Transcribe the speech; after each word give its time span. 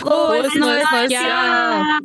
Frohes 0.00 0.54
neues, 0.54 0.84
neues 0.90 1.12
Jahr! 1.12 1.78
Jahr. 1.84 2.00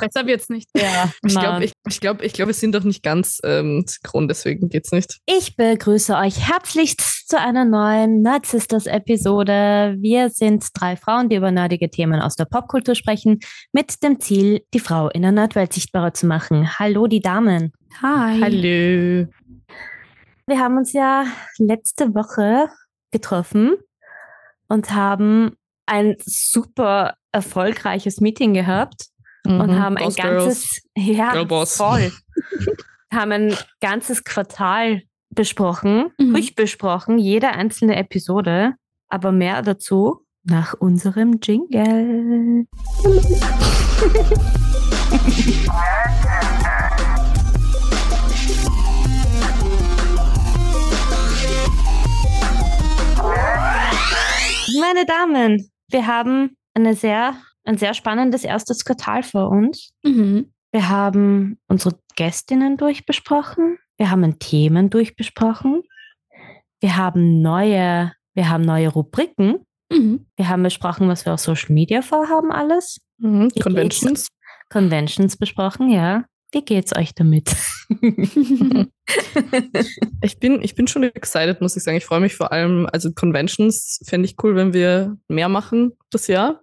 Besser 0.00 0.26
wird's 0.26 0.48
nicht. 0.48 0.68
Ja, 0.76 1.10
Ich 1.24 1.34
Mann. 1.34 1.44
glaube, 1.44 1.64
ich, 1.64 1.72
ich 1.88 2.00
glaub, 2.00 2.20
ich 2.22 2.32
glaub, 2.32 2.48
wir 2.48 2.54
sind 2.54 2.74
doch 2.74 2.82
nicht 2.82 3.02
ganz 3.02 3.38
ähm, 3.44 3.84
synchron, 3.86 4.26
deswegen 4.26 4.68
geht's 4.68 4.90
nicht. 4.90 5.20
Ich 5.26 5.56
begrüße 5.56 6.16
euch 6.16 6.48
herzlichst 6.48 7.28
zu 7.28 7.38
einer 7.38 7.64
neuen 7.64 8.22
Nerd 8.22 8.44
Sisters 8.44 8.86
Episode. 8.86 9.94
Wir 10.00 10.30
sind 10.30 10.66
drei 10.74 10.96
Frauen, 10.96 11.28
die 11.28 11.36
über 11.36 11.52
nerdige 11.52 11.90
Themen 11.90 12.20
aus 12.20 12.34
der 12.34 12.46
Popkultur 12.46 12.96
sprechen, 12.96 13.38
mit 13.72 14.02
dem 14.02 14.18
Ziel, 14.18 14.62
die 14.74 14.80
Frau 14.80 15.08
in 15.10 15.22
der 15.22 15.32
Nerdwelt 15.32 15.72
sichtbarer 15.72 16.12
zu 16.12 16.26
machen. 16.26 16.78
Hallo, 16.80 17.06
die 17.06 17.20
Damen. 17.20 17.72
Hi. 18.02 18.40
Hallo. 18.40 19.28
Wir 20.46 20.58
haben 20.58 20.76
uns 20.76 20.92
ja 20.92 21.24
letzte 21.58 22.14
Woche 22.14 22.68
getroffen 23.12 23.76
und 24.66 24.90
haben 24.92 25.56
ein 25.86 26.16
super 26.24 27.14
erfolgreiches 27.32 28.20
Meeting 28.20 28.54
gehabt 28.54 29.06
und 29.44 29.56
Mhm. 29.70 29.78
haben 29.82 29.96
ein 29.96 30.04
Boss 30.04 30.16
ganzes, 30.16 30.82
ja, 30.96 31.32
voll, 31.66 32.12
haben 33.12 33.32
ein 33.32 33.56
ganzes 33.80 34.22
Quartal 34.24 35.02
besprochen, 35.30 36.10
Mhm. 36.18 36.32
durchbesprochen, 36.32 37.18
jede 37.18 37.48
einzelne 37.50 37.96
Episode, 37.96 38.74
aber 39.08 39.32
mehr 39.32 39.62
dazu 39.62 40.24
nach 40.44 40.74
unserem 40.74 41.38
Jingle. 41.42 42.66
Meine 54.80 55.04
Damen, 55.06 55.70
wir 55.90 56.06
haben 56.06 56.56
eine 56.74 56.94
sehr, 56.94 57.36
ein 57.64 57.78
sehr 57.78 57.94
spannendes 57.94 58.44
erstes 58.44 58.84
Quartal 58.84 59.22
vor 59.22 59.50
uns. 59.50 59.92
Mhm. 60.02 60.52
Wir 60.72 60.88
haben 60.88 61.58
unsere 61.68 61.98
Gästinnen 62.16 62.76
durchbesprochen. 62.76 63.78
Wir 63.98 64.10
haben 64.10 64.38
Themen 64.38 64.90
durchbesprochen. 64.90 65.82
Wir 66.80 66.96
haben 66.96 67.42
neue, 67.42 68.12
wir 68.34 68.48
haben 68.48 68.62
neue 68.62 68.88
Rubriken. 68.88 69.66
Mhm. 69.90 70.26
Wir 70.36 70.48
haben 70.48 70.62
besprochen, 70.62 71.08
was 71.08 71.26
wir 71.26 71.34
auf 71.34 71.40
Social 71.40 71.72
Media 71.72 72.02
vorhaben, 72.02 72.50
alles. 72.50 72.98
Mhm. 73.18 73.50
Conventions. 73.62 74.28
Conventions 74.70 75.36
besprochen, 75.36 75.90
ja. 75.90 76.24
Wie 76.52 76.64
geht's 76.64 76.96
euch 76.96 77.14
damit? 77.14 77.54
Ich 80.22 80.38
bin, 80.38 80.62
ich 80.62 80.76
bin 80.76 80.86
schon 80.86 81.02
excited, 81.02 81.60
muss 81.60 81.76
ich 81.76 81.82
sagen. 81.82 81.96
Ich 81.96 82.04
freue 82.04 82.20
mich 82.20 82.36
vor 82.36 82.52
allem, 82.52 82.88
also 82.92 83.12
Conventions 83.12 84.00
fände 84.06 84.26
ich 84.26 84.36
cool, 84.42 84.54
wenn 84.54 84.72
wir 84.72 85.16
mehr 85.28 85.48
machen 85.48 85.92
das 86.10 86.28
Jahr. 86.28 86.60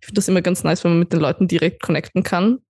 Ich 0.00 0.06
finde 0.06 0.18
das 0.18 0.28
immer 0.28 0.42
ganz 0.42 0.64
nice, 0.64 0.84
wenn 0.84 0.92
man 0.92 1.00
mit 1.00 1.12
den 1.12 1.20
Leuten 1.20 1.48
direkt 1.48 1.82
connecten 1.82 2.22
kann. 2.22 2.60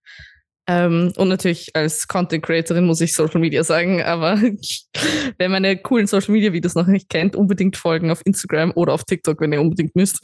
Ähm, 0.66 1.12
und 1.16 1.28
natürlich 1.28 1.74
als 1.74 2.08
Content 2.08 2.44
Creatorin 2.44 2.84
muss 2.84 3.00
ich 3.00 3.14
Social 3.14 3.40
Media 3.40 3.64
sagen, 3.64 4.02
aber 4.02 4.38
wer 5.38 5.48
meine 5.48 5.78
coolen 5.78 6.06
Social 6.06 6.32
Media 6.32 6.52
Videos 6.52 6.74
noch 6.74 6.86
nicht 6.86 7.08
kennt, 7.08 7.36
unbedingt 7.36 7.76
folgen 7.76 8.10
auf 8.10 8.20
Instagram 8.26 8.72
oder 8.74 8.92
auf 8.92 9.04
TikTok, 9.04 9.40
wenn 9.40 9.52
ihr 9.52 9.60
unbedingt 9.60 9.96
müsst. 9.96 10.18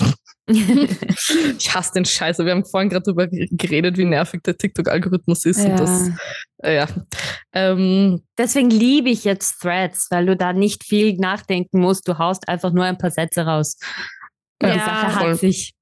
Ich 1.59 1.75
hasse 1.75 1.93
den 1.95 2.05
Scheiße. 2.05 2.45
Wir 2.45 2.53
haben 2.53 2.65
vorhin 2.65 2.91
gerade 2.91 3.05
darüber 3.05 3.27
geredet, 3.29 3.97
wie 3.97 4.05
nervig 4.05 4.43
der 4.43 4.57
TikTok-Algorithmus 4.57 5.45
ist. 5.47 5.65
Und 5.65 5.77
das, 5.79 6.11
äh, 6.63 6.77
ja. 6.77 6.87
Ähm, 7.53 8.23
Deswegen 8.37 8.71
liebe 8.71 9.09
ich 9.11 9.25
jetzt 9.25 9.61
Threads, 9.61 10.09
weil 10.11 10.27
du 10.27 10.37
da 10.37 10.53
nicht 10.53 10.85
viel 10.85 11.17
nachdenken 11.17 11.81
musst. 11.81 12.07
Du 12.09 12.19
haust 12.19 12.49
einfach 12.49 12.73
nur 12.73 12.85
ein 12.85 12.99
paar 12.99 13.11
Sätze 13.11 13.43
raus. 13.47 13.79
Und 14.63 14.71
die 14.73 14.77
Ja, 14.79 14.85
Sache 14.85 15.11
voll. 15.19 15.33
hat 15.33 15.39
sich. 15.41 15.73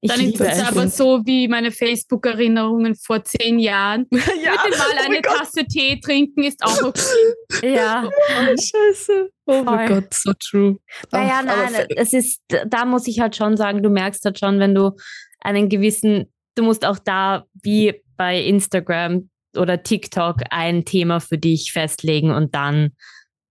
Ich 0.00 0.10
Dann 0.10 0.20
ist 0.20 0.40
es 0.40 0.60
aber 0.62 0.88
so 0.88 1.22
wie 1.24 1.48
meine 1.48 1.70
Facebook-Erinnerungen 1.70 2.94
vor 2.94 3.22
zehn 3.24 3.58
Jahren. 3.58 4.06
ja, 4.12 4.18
Bitte 4.64 4.78
mal 4.78 4.86
oh 4.90 5.04
eine. 5.04 5.22
Tasse 5.22 5.64
Tee 5.66 6.00
trinken 6.00 6.42
ist 6.42 6.62
auch 6.64 6.82
okay. 6.82 7.74
Ja. 7.74 8.08
Oh, 8.08 8.46
Scheiße. 8.46 9.30
Oh 9.46 9.62
mein. 9.62 9.88
Gott, 9.88 10.14
so 10.14 10.32
true. 10.38 10.78
Naja, 11.10 11.40
Ach, 11.46 11.70
nein, 11.70 11.86
es 11.96 12.12
ist, 12.12 12.40
da 12.66 12.84
muss 12.84 13.06
ich 13.06 13.20
halt 13.20 13.36
schon 13.36 13.56
sagen, 13.56 13.82
du 13.82 13.90
merkst 13.90 14.24
halt 14.24 14.38
schon, 14.38 14.58
wenn 14.58 14.74
du 14.74 14.92
einen 15.40 15.68
gewissen, 15.68 16.32
du 16.54 16.62
musst 16.62 16.84
auch 16.84 16.98
da 16.98 17.44
wie 17.62 18.00
bei 18.16 18.40
Instagram 18.40 19.28
oder 19.56 19.82
TikTok 19.82 20.36
ein 20.50 20.84
Thema 20.84 21.20
für 21.20 21.38
dich 21.38 21.72
festlegen 21.72 22.30
und 22.30 22.54
dann 22.54 22.92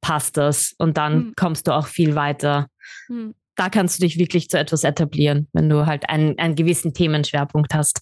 passt 0.01 0.38
das 0.38 0.73
und 0.77 0.97
dann 0.97 1.13
Hm. 1.13 1.33
kommst 1.35 1.67
du 1.67 1.71
auch 1.75 1.88
viel 1.88 2.16
weiter. 2.16 2.67
Hm. 3.07 3.35
Da 3.56 3.69
kannst 3.69 4.00
du 4.00 4.03
dich 4.03 4.17
wirklich 4.17 4.50
zu 4.50 4.57
etwas 4.57 4.84
etablieren, 4.84 5.47
wenn 5.53 5.69
du 5.69 5.85
halt 5.85 6.09
einen, 6.09 6.38
einen 6.39 6.56
gewissen 6.56 6.94
Themenschwerpunkt 6.94 7.73
hast. 7.73 8.01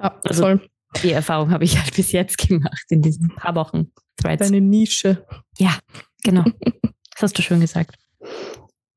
Ja, 0.00 0.20
Also- 0.24 0.42
voll. 0.42 0.68
Die 1.02 1.10
Erfahrung 1.12 1.50
habe 1.50 1.64
ich 1.64 1.78
halt 1.78 1.94
bis 1.96 2.12
jetzt 2.12 2.36
gemacht 2.36 2.84
in 2.90 3.00
diesen 3.00 3.34
paar 3.34 3.54
Wochen. 3.54 3.92
Threads. 4.20 4.40
Deine 4.46 4.60
Nische. 4.60 5.26
Genau. 6.22 6.44
Das 7.14 7.22
hast 7.22 7.38
du 7.38 7.42
schön 7.42 7.60
gesagt. 7.60 7.96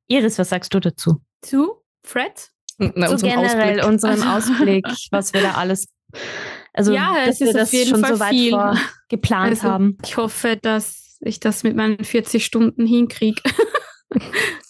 Iris, 0.08 0.38
was 0.38 0.50
sagst 0.50 0.74
du 0.74 0.80
dazu? 0.82 1.22
Zu 1.42 1.82
Fred? 2.04 2.50
Na, 2.78 3.10
unserem 3.10 3.32
generell 3.32 3.80
Ausblick. 3.80 3.86
unserem 3.90 4.22
Also- 4.24 4.52
Ausblick, 4.54 4.86
was 5.12 5.34
wir 5.34 5.42
da 5.42 5.54
alles, 5.54 5.88
also 6.74 6.94
Ja, 6.94 7.16
dass 7.26 7.36
es 7.36 7.40
wir 7.40 7.48
ist 7.48 7.56
auf 7.56 7.62
das 7.62 7.72
jeden 7.72 7.90
schon 7.92 8.02
Fall 8.02 8.14
so 8.16 8.20
weit 8.20 8.30
viel. 8.32 8.50
vor 8.52 8.78
geplant 9.08 9.50
Also, 9.52 9.64
haben. 9.64 9.98
Ich 10.04 10.18
hoffe, 10.18 10.58
dass 10.62 11.18
ich 11.22 11.40
das 11.40 11.64
mit 11.64 11.78
meinen 11.78 12.04
40 12.04 12.44
Stunden 12.46 12.86
hinkriege. 12.86 13.42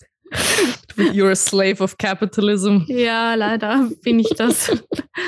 You're 0.98 1.32
a 1.32 1.36
slave 1.36 1.82
of 1.82 1.98
capitalism. 1.98 2.84
ja, 2.88 3.36
leider 3.36 3.90
bin 4.02 4.20
ich 4.20 4.30
das. 4.30 4.72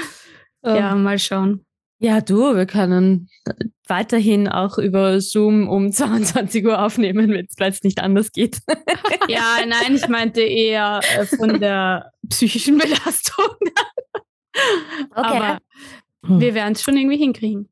ja, 0.64 0.96
mal 0.96 1.20
schauen. 1.20 1.66
Ja, 2.00 2.22
du, 2.22 2.56
wir 2.56 2.68
können 2.68 3.28
weiterhin 3.88 4.48
auch 4.48 4.78
über 4.78 5.20
Zoom 5.20 5.68
um 5.68 5.92
22 5.94 6.66
Uhr 6.66 6.82
aufnehmen, 6.82 7.32
weil 7.58 7.72
es 7.72 7.84
nicht 7.84 8.00
anders 8.00 8.32
geht. 8.32 8.60
Ja, 9.30 9.58
nein, 9.68 9.96
ich 9.96 10.08
meinte 10.08 10.40
eher 10.42 11.02
äh, 11.18 11.26
von 11.26 11.60
der 11.60 12.14
psychischen 12.30 12.78
Belastung. 12.78 13.58
Aber 15.12 15.58
wir 16.22 16.54
werden 16.54 16.74
es 16.74 16.82
schon 16.82 16.96
irgendwie 16.96 17.18
hinkriegen. 17.18 17.68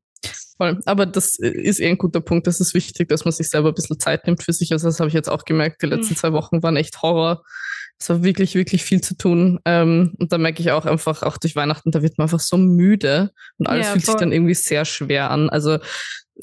Voll. 0.58 0.80
Aber 0.86 1.04
das 1.06 1.36
ist 1.38 1.80
eh 1.80 1.88
ein 1.88 1.98
guter 1.98 2.20
Punkt. 2.20 2.46
Das 2.46 2.60
ist 2.60 2.72
wichtig, 2.74 3.08
dass 3.08 3.24
man 3.24 3.32
sich 3.32 3.48
selber 3.50 3.68
ein 3.68 3.74
bisschen 3.74 3.98
Zeit 4.00 4.26
nimmt 4.26 4.42
für 4.42 4.52
sich. 4.52 4.72
Also 4.72 4.86
das 4.88 4.98
habe 5.00 5.08
ich 5.08 5.14
jetzt 5.14 5.28
auch 5.28 5.44
gemerkt. 5.44 5.82
Die 5.82 5.86
letzten 5.86 6.14
Mhm. 6.14 6.18
zwei 6.18 6.32
Wochen 6.32 6.62
waren 6.62 6.76
echt 6.76 7.02
Horror. 7.02 7.42
Es 7.98 8.08
war 8.10 8.22
wirklich, 8.22 8.54
wirklich 8.54 8.82
viel 8.84 9.00
zu 9.02 9.16
tun. 9.16 9.58
Ähm, 9.64 10.14
und 10.18 10.32
da 10.32 10.38
merke 10.38 10.60
ich 10.62 10.70
auch 10.70 10.84
einfach, 10.86 11.22
auch 11.22 11.36
durch 11.38 11.56
Weihnachten, 11.56 11.90
da 11.90 12.02
wird 12.02 12.16
man 12.18 12.26
einfach 12.26 12.40
so 12.40 12.56
müde 12.56 13.30
und 13.58 13.68
alles 13.68 13.86
Ja, 13.86 13.92
fühlt 13.92 14.04
sich 14.04 14.12
voll. 14.12 14.20
dann 14.20 14.32
irgendwie 14.32 14.54
sehr 14.54 14.84
schwer 14.84 15.30
an. 15.30 15.48
Also 15.50 15.78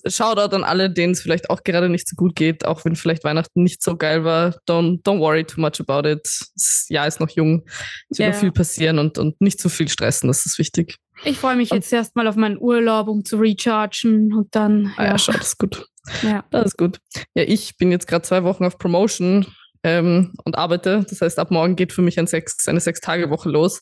Shoutout 0.07 0.55
an 0.55 0.63
alle, 0.63 0.89
denen 0.91 1.13
es 1.13 1.21
vielleicht 1.21 1.51
auch 1.51 1.63
gerade 1.63 1.87
nicht 1.87 2.07
so 2.09 2.15
gut 2.15 2.35
geht, 2.35 2.65
auch 2.65 2.83
wenn 2.83 2.95
vielleicht 2.95 3.23
Weihnachten 3.23 3.61
nicht 3.61 3.83
so 3.83 3.95
geil 3.95 4.23
war. 4.23 4.55
Don't, 4.67 5.03
don't 5.03 5.19
worry 5.19 5.43
too 5.43 5.61
much 5.61 5.79
about 5.79 6.07
it. 6.09 6.21
Das 6.55 6.85
Jahr 6.89 7.05
ist 7.07 7.19
noch 7.19 7.29
jung. 7.29 7.63
Es 8.09 8.17
wird 8.17 8.29
Ja. 8.29 8.33
noch 8.33 8.39
viel 8.39 8.51
passieren 8.51 8.97
und, 8.97 9.19
und 9.19 9.39
nicht 9.39 9.59
zu 9.61 9.69
viel 9.69 9.87
stressen. 9.89 10.27
Das 10.29 10.47
ist 10.47 10.57
wichtig. 10.57 10.95
Ich 11.25 11.37
freue 11.39 11.55
mich 11.55 11.69
jetzt 11.69 11.91
erstmal 11.93 12.27
auf 12.27 12.35
meinen 12.35 12.57
Urlaub, 12.59 13.07
um 13.07 13.23
zu 13.23 13.37
rechargen 13.37 14.33
und 14.33 14.53
dann. 14.55 14.93
Ah 14.97 15.03
ja, 15.03 15.09
Ja, 15.11 15.17
schau, 15.17 15.31
das 15.33 15.47
ist 15.49 15.57
gut. 15.57 15.85
ja. 16.21 16.43
Das 16.51 16.65
ist 16.67 16.77
gut. 16.77 16.99
Ja, 17.33 17.43
ich 17.43 17.77
bin 17.77 17.91
jetzt 17.91 18.07
gerade 18.07 18.23
zwei 18.23 18.43
Wochen 18.43 18.65
auf 18.65 18.77
Promotion 18.77 19.45
ähm, 19.83 20.33
und 20.43 20.57
arbeite. 20.57 21.05
Das 21.09 21.21
heißt, 21.21 21.39
ab 21.39 21.51
morgen 21.51 21.75
geht 21.75 21.93
für 21.93 22.01
mich 22.01 22.19
ein 22.19 22.27
sechs, 22.27 22.67
eine 22.67 22.79
Sechs-Tage-Woche 22.79 23.49
los. 23.49 23.81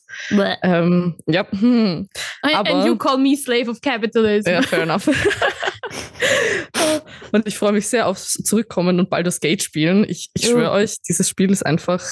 Ähm, 0.62 1.16
ja, 1.26 1.46
hm. 1.50 2.08
Aber- 2.42 2.70
And 2.70 2.86
you 2.86 2.96
call 2.96 3.18
me 3.18 3.36
slave 3.36 3.70
of 3.70 3.80
capitalism. 3.80 4.48
ja, 4.48 4.62
fair 4.62 4.82
enough. 4.82 5.08
und 7.32 7.46
ich 7.46 7.58
freue 7.58 7.72
mich 7.72 7.88
sehr 7.88 8.06
aufs 8.06 8.34
Zurückkommen 8.34 9.00
und 9.00 9.10
Baldur's 9.10 9.40
Gate 9.40 9.62
spielen. 9.62 10.04
Ich, 10.08 10.30
ich 10.34 10.46
schwöre 10.46 10.70
euch, 10.72 10.96
dieses 11.08 11.28
Spiel 11.28 11.50
ist 11.50 11.64
einfach, 11.64 12.04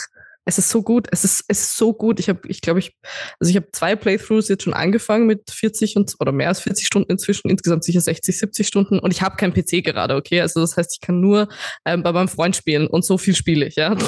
es 0.45 0.59
ist 0.59 0.71
so 0.71 0.83
gut. 0.83 1.06
Es 1.11 1.25
ist, 1.25 1.45
es 1.49 1.61
ist 1.61 1.77
so 1.77 1.93
gut. 1.93 2.19
Ich 2.21 2.28
habe, 2.28 2.41
ich 2.49 2.61
glaube, 2.61 2.81
ich, 2.81 2.97
also 3.39 3.51
ich 3.51 3.56
habe 3.56 3.69
zwei 3.73 3.97
Playthroughs 3.97 4.49
jetzt 4.49 4.64
schon 4.64 4.75
angefangen 4.75 5.26
mit 5.26 5.50
40 5.50 5.97
und 5.97 6.14
oder 6.19 6.32
mehr 6.32 6.49
als 6.49 6.61
40 6.61 6.87
Stunden 6.87 7.11
inzwischen, 7.11 7.50
insgesamt 7.50 7.85
sicher 7.85 8.00
60, 8.00 8.38
70 8.38 8.67
Stunden. 8.67 8.99
Und 8.99 9.12
ich 9.12 9.23
habe 9.23 9.37
keinen 9.37 9.53
PC 9.53 9.85
gerade, 9.85 10.17
okay? 10.17 10.41
Also 10.41 10.61
das 10.61 10.76
heißt, 10.76 10.94
ich 10.94 11.00
kann 11.00 11.20
nur 11.20 11.49
ähm, 11.85 12.03
bei 12.03 12.12
meinem 12.12 12.29
Freund 12.29 12.56
spielen 12.56 12.87
und 12.87 13.05
so 13.05 13.19
viel 13.19 13.35
spiele 13.35 13.67
ich, 13.67 13.76
ja. 13.76 13.97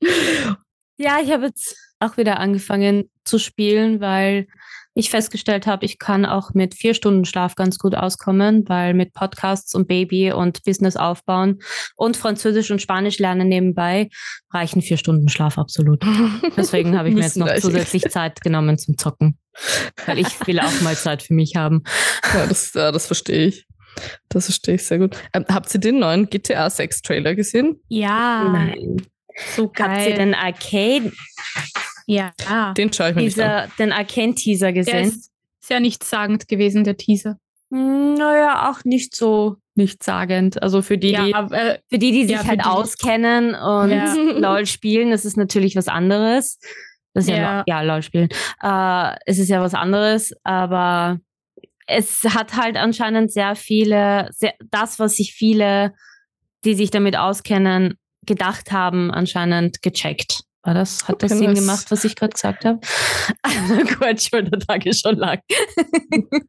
Ja, 1.00 1.18
ich 1.24 1.30
habe 1.30 1.46
jetzt 1.46 1.78
auch 1.98 2.18
wieder 2.18 2.38
angefangen 2.38 3.08
zu 3.24 3.38
spielen, 3.38 4.02
weil 4.02 4.48
ich 4.94 5.10
festgestellt 5.10 5.66
habe, 5.66 5.84
ich 5.84 5.98
kann 5.98 6.26
auch 6.26 6.52
mit 6.54 6.74
vier 6.74 6.94
Stunden 6.94 7.24
Schlaf 7.24 7.54
ganz 7.54 7.78
gut 7.78 7.94
auskommen, 7.94 8.68
weil 8.68 8.94
mit 8.94 9.12
Podcasts 9.12 9.74
und 9.74 9.86
Baby 9.86 10.32
und 10.32 10.64
Business 10.64 10.96
aufbauen 10.96 11.60
und 11.96 12.16
Französisch 12.16 12.70
und 12.70 12.82
Spanisch 12.82 13.18
lernen 13.18 13.48
nebenbei 13.48 14.08
reichen 14.52 14.82
vier 14.82 14.96
Stunden 14.96 15.28
Schlaf 15.28 15.58
absolut. 15.58 16.02
Deswegen 16.56 16.98
habe 16.98 17.08
ich 17.08 17.14
mir 17.14 17.22
jetzt 17.22 17.36
noch 17.36 17.54
zusätzlich 17.56 18.02
Zeit 18.10 18.40
genommen 18.40 18.78
zum 18.78 18.98
Zocken, 18.98 19.38
weil 20.06 20.18
ich 20.18 20.46
will 20.46 20.58
auch 20.58 20.80
mal 20.80 20.96
Zeit 20.96 21.22
für 21.22 21.34
mich 21.34 21.54
haben. 21.56 21.84
ja, 22.34 22.46
das, 22.46 22.74
ja, 22.74 22.90
das 22.90 23.06
verstehe 23.06 23.46
ich. 23.46 23.66
Das 24.28 24.46
verstehe 24.46 24.76
ich 24.76 24.84
sehr 24.84 24.98
gut. 24.98 25.16
Ähm, 25.32 25.44
habt 25.48 25.72
ihr 25.74 25.80
den 25.80 25.98
neuen 25.98 26.28
GTA 26.30 26.70
6 26.70 27.02
Trailer 27.02 27.34
gesehen? 27.34 27.80
Ja, 27.88 28.48
Nein. 28.52 29.02
so 29.54 29.68
geil. 29.68 29.88
Habt 29.88 30.08
ihr 30.08 30.14
den 30.16 30.34
Arcade? 30.34 31.12
Ja, 32.12 32.74
Den 32.74 32.92
schaue 32.92 33.10
ich 33.10 33.14
mir 33.16 33.22
nicht 33.22 33.38
an. 33.40 33.64
Teaser, 33.68 33.68
den 33.78 33.92
Arcane-Teaser 33.92 34.66
der 34.66 34.72
gesehen. 34.72 35.04
ist 35.08 35.30
sehr 35.60 35.80
nichtssagend 35.80 36.48
gewesen, 36.48 36.84
der 36.84 36.96
Teaser. 36.96 37.38
Hm, 37.72 38.14
Naja, 38.14 38.70
auch 38.70 38.84
nicht 38.84 39.14
so 39.14 39.56
nichtssagend. 39.76 40.62
Also 40.62 40.82
für 40.82 40.98
die, 40.98 41.08
die 41.08 41.30
ja, 41.30 41.36
aber, 41.36 41.56
äh, 41.56 41.78
für 41.88 41.98
die, 41.98 42.12
die 42.12 42.22
sich 42.26 42.32
Ja, 42.36 42.44
halt 42.46 42.60
die- 42.60 42.64
auskennen 42.68 43.54
und 43.54 43.90
Ja. 43.90 44.14
LOL 44.36 44.66
spielen, 44.66 45.10
das 45.10 45.24
ist 45.24 45.36
natürlich 45.36 45.76
was 45.76 45.88
anderes. 45.88 46.58
Das 47.14 47.24
ist 47.24 47.30
ja, 47.30 47.36
Ja. 47.36 47.64
ja, 47.66 47.82
LOL 47.82 48.02
spielen. 48.02 48.28
Äh, 48.62 49.16
es 49.26 49.38
ist 49.38 49.48
ja 49.48 49.60
was 49.60 49.74
anderes, 49.74 50.32
aber 50.44 51.18
es 51.86 52.22
hat 52.24 52.56
halt 52.56 52.76
anscheinend 52.76 53.32
sehr 53.32 53.54
viele, 53.56 54.28
sehr, 54.32 54.54
das, 54.70 54.98
was 54.98 55.16
sich 55.16 55.32
viele, 55.32 55.92
die 56.64 56.74
sich 56.74 56.90
damit 56.90 57.16
auskennen, 57.16 57.94
gedacht 58.26 58.70
haben, 58.70 59.10
anscheinend 59.10 59.82
gecheckt. 59.82 60.42
War 60.62 60.74
das, 60.74 61.08
hat 61.08 61.22
das 61.22 61.30
Sinn 61.32 61.54
gemacht, 61.54 61.86
was 61.90 62.04
ich 62.04 62.16
gerade 62.16 62.32
gesagt 62.34 62.66
habe? 62.66 62.80
Gut, 63.98 64.22
Schultertag 64.22 64.84
ist 64.86 65.00
schon 65.02 65.16
lang. 65.16 65.40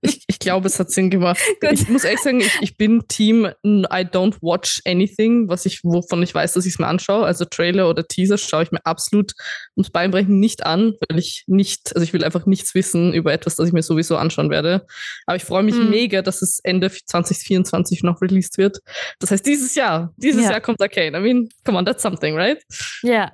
Ich, 0.04 0.24
ich 0.28 0.40
glaube, 0.40 0.68
es 0.68 0.80
hat 0.80 0.90
Sinn 0.90 1.12
gemacht. 1.12 1.40
Gut. 1.62 1.74
Ich 1.74 1.88
muss 1.88 2.04
ehrlich 2.04 2.22
sagen, 2.22 2.40
ich, 2.42 2.52
ich 2.62 2.78
bin 2.78 3.04
Team 3.08 3.46
I 3.64 4.02
don't 4.04 4.38
watch 4.42 4.82
anything, 4.86 5.48
was 5.48 5.68
ich, 5.68 5.84
wovon 5.84 6.24
ich 6.24 6.34
weiß, 6.34 6.54
dass 6.54 6.66
ich 6.66 6.74
es 6.74 6.80
mir 6.80 6.88
anschaue. 6.88 7.24
Also 7.26 7.46
Trailer 7.46 7.88
oder 7.88 8.08
Teaser 8.08 8.40
schaue 8.40 8.64
ich 8.64 8.72
mir 8.72 8.84
absolut 8.84 9.34
ums 9.78 9.92
Beinbrechen 9.92 10.40
nicht 10.40 10.66
an, 10.66 10.96
weil 11.08 11.20
ich 11.20 11.44
nicht, 11.46 11.96
also 11.96 12.04
ich 12.04 12.12
will 12.14 12.24
einfach 12.24 12.48
nichts 12.48 12.74
wissen 12.74 13.14
über 13.14 13.32
etwas, 13.32 13.56
das 13.58 13.68
ich 13.68 13.74
mir 13.74 13.84
sowieso 13.84 14.18
anschauen 14.18 14.50
werde. 14.50 14.88
Aber 15.28 15.36
ich 15.36 15.44
freue 15.44 15.62
mich 15.64 15.76
Mhm. 15.76 15.92
mega, 15.92 16.24
dass 16.24 16.42
es 16.42 16.60
Ende 16.64 16.90
2024 16.92 18.02
noch 18.02 18.20
released 18.22 18.58
wird. 18.58 18.80
Das 19.20 19.30
heißt, 19.30 19.46
dieses 19.46 19.76
Jahr, 19.76 20.12
dieses 20.18 20.44
Ja. 20.46 20.52
Jahr 20.52 20.62
kommt 20.62 20.82
Arcane. 20.82 21.16
I 21.16 21.22
mean, 21.22 21.50
come 21.64 21.78
on, 21.78 21.86
that's 21.86 22.02
something, 22.02 22.36
right? 22.36 22.58
Ja. 23.04 23.32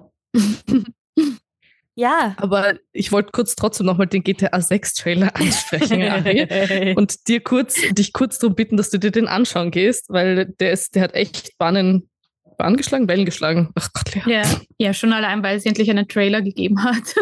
Ja. 1.95 2.35
Aber 2.37 2.75
ich 2.91 3.11
wollte 3.11 3.31
kurz 3.31 3.55
trotzdem 3.55 3.85
nochmal 3.85 4.07
den 4.07 4.23
GTA 4.23 4.59
6 4.59 4.93
Trailer 4.95 5.35
ansprechen, 5.35 6.01
Ari. 6.03 6.93
und 6.97 7.27
dir 7.27 7.41
kurz, 7.41 7.75
dich 7.91 8.13
kurz 8.13 8.39
darum 8.39 8.55
bitten, 8.55 8.77
dass 8.77 8.89
du 8.89 8.99
dir 8.99 9.11
den 9.11 9.27
anschauen 9.27 9.71
gehst, 9.71 10.09
weil 10.09 10.45
der 10.59 10.71
ist, 10.71 10.95
der 10.95 11.03
hat 11.03 11.13
echt 11.13 11.57
Bahnen, 11.57 12.09
Bahn 12.57 12.77
geschlagen, 12.77 13.07
Wellen 13.07 13.25
geschlagen. 13.25 13.71
Ach 13.75 13.89
Gott, 13.93 14.15
Lea. 14.15 14.33
ja, 14.33 14.43
ja, 14.77 14.93
schon 14.93 15.13
allein, 15.13 15.43
weil 15.43 15.57
es 15.57 15.65
endlich 15.65 15.89
einen 15.89 16.07
Trailer 16.07 16.41
gegeben 16.41 16.83
hat. 16.83 17.15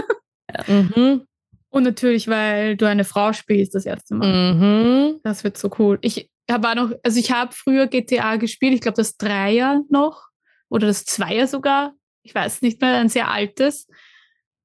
Mhm. 0.67 1.25
Und 1.69 1.83
natürlich, 1.83 2.29
weil 2.29 2.77
du 2.77 2.87
eine 2.87 3.03
Frau 3.03 3.33
spielst 3.33 3.75
das 3.75 3.85
erste 3.85 4.15
Mal. 4.15 4.53
Mhm. 4.53 5.19
Das 5.23 5.43
wird 5.43 5.57
so 5.57 5.69
cool. 5.77 5.97
Ich 6.01 6.29
war 6.47 6.75
noch, 6.75 6.91
also 7.03 7.19
ich 7.19 7.31
habe 7.31 7.51
früher 7.53 7.87
GTA 7.87 8.37
gespielt, 8.37 8.73
ich 8.73 8.81
glaube 8.81 8.95
das 8.95 9.17
Dreier 9.17 9.81
noch 9.89 10.29
oder 10.69 10.87
das 10.87 11.03
Zweier 11.05 11.47
sogar. 11.47 11.93
Ich 12.25 12.33
weiß 12.33 12.61
nicht 12.63 12.81
mehr, 12.81 12.97
ein 12.97 13.09
sehr 13.09 13.29
altes. 13.29 13.87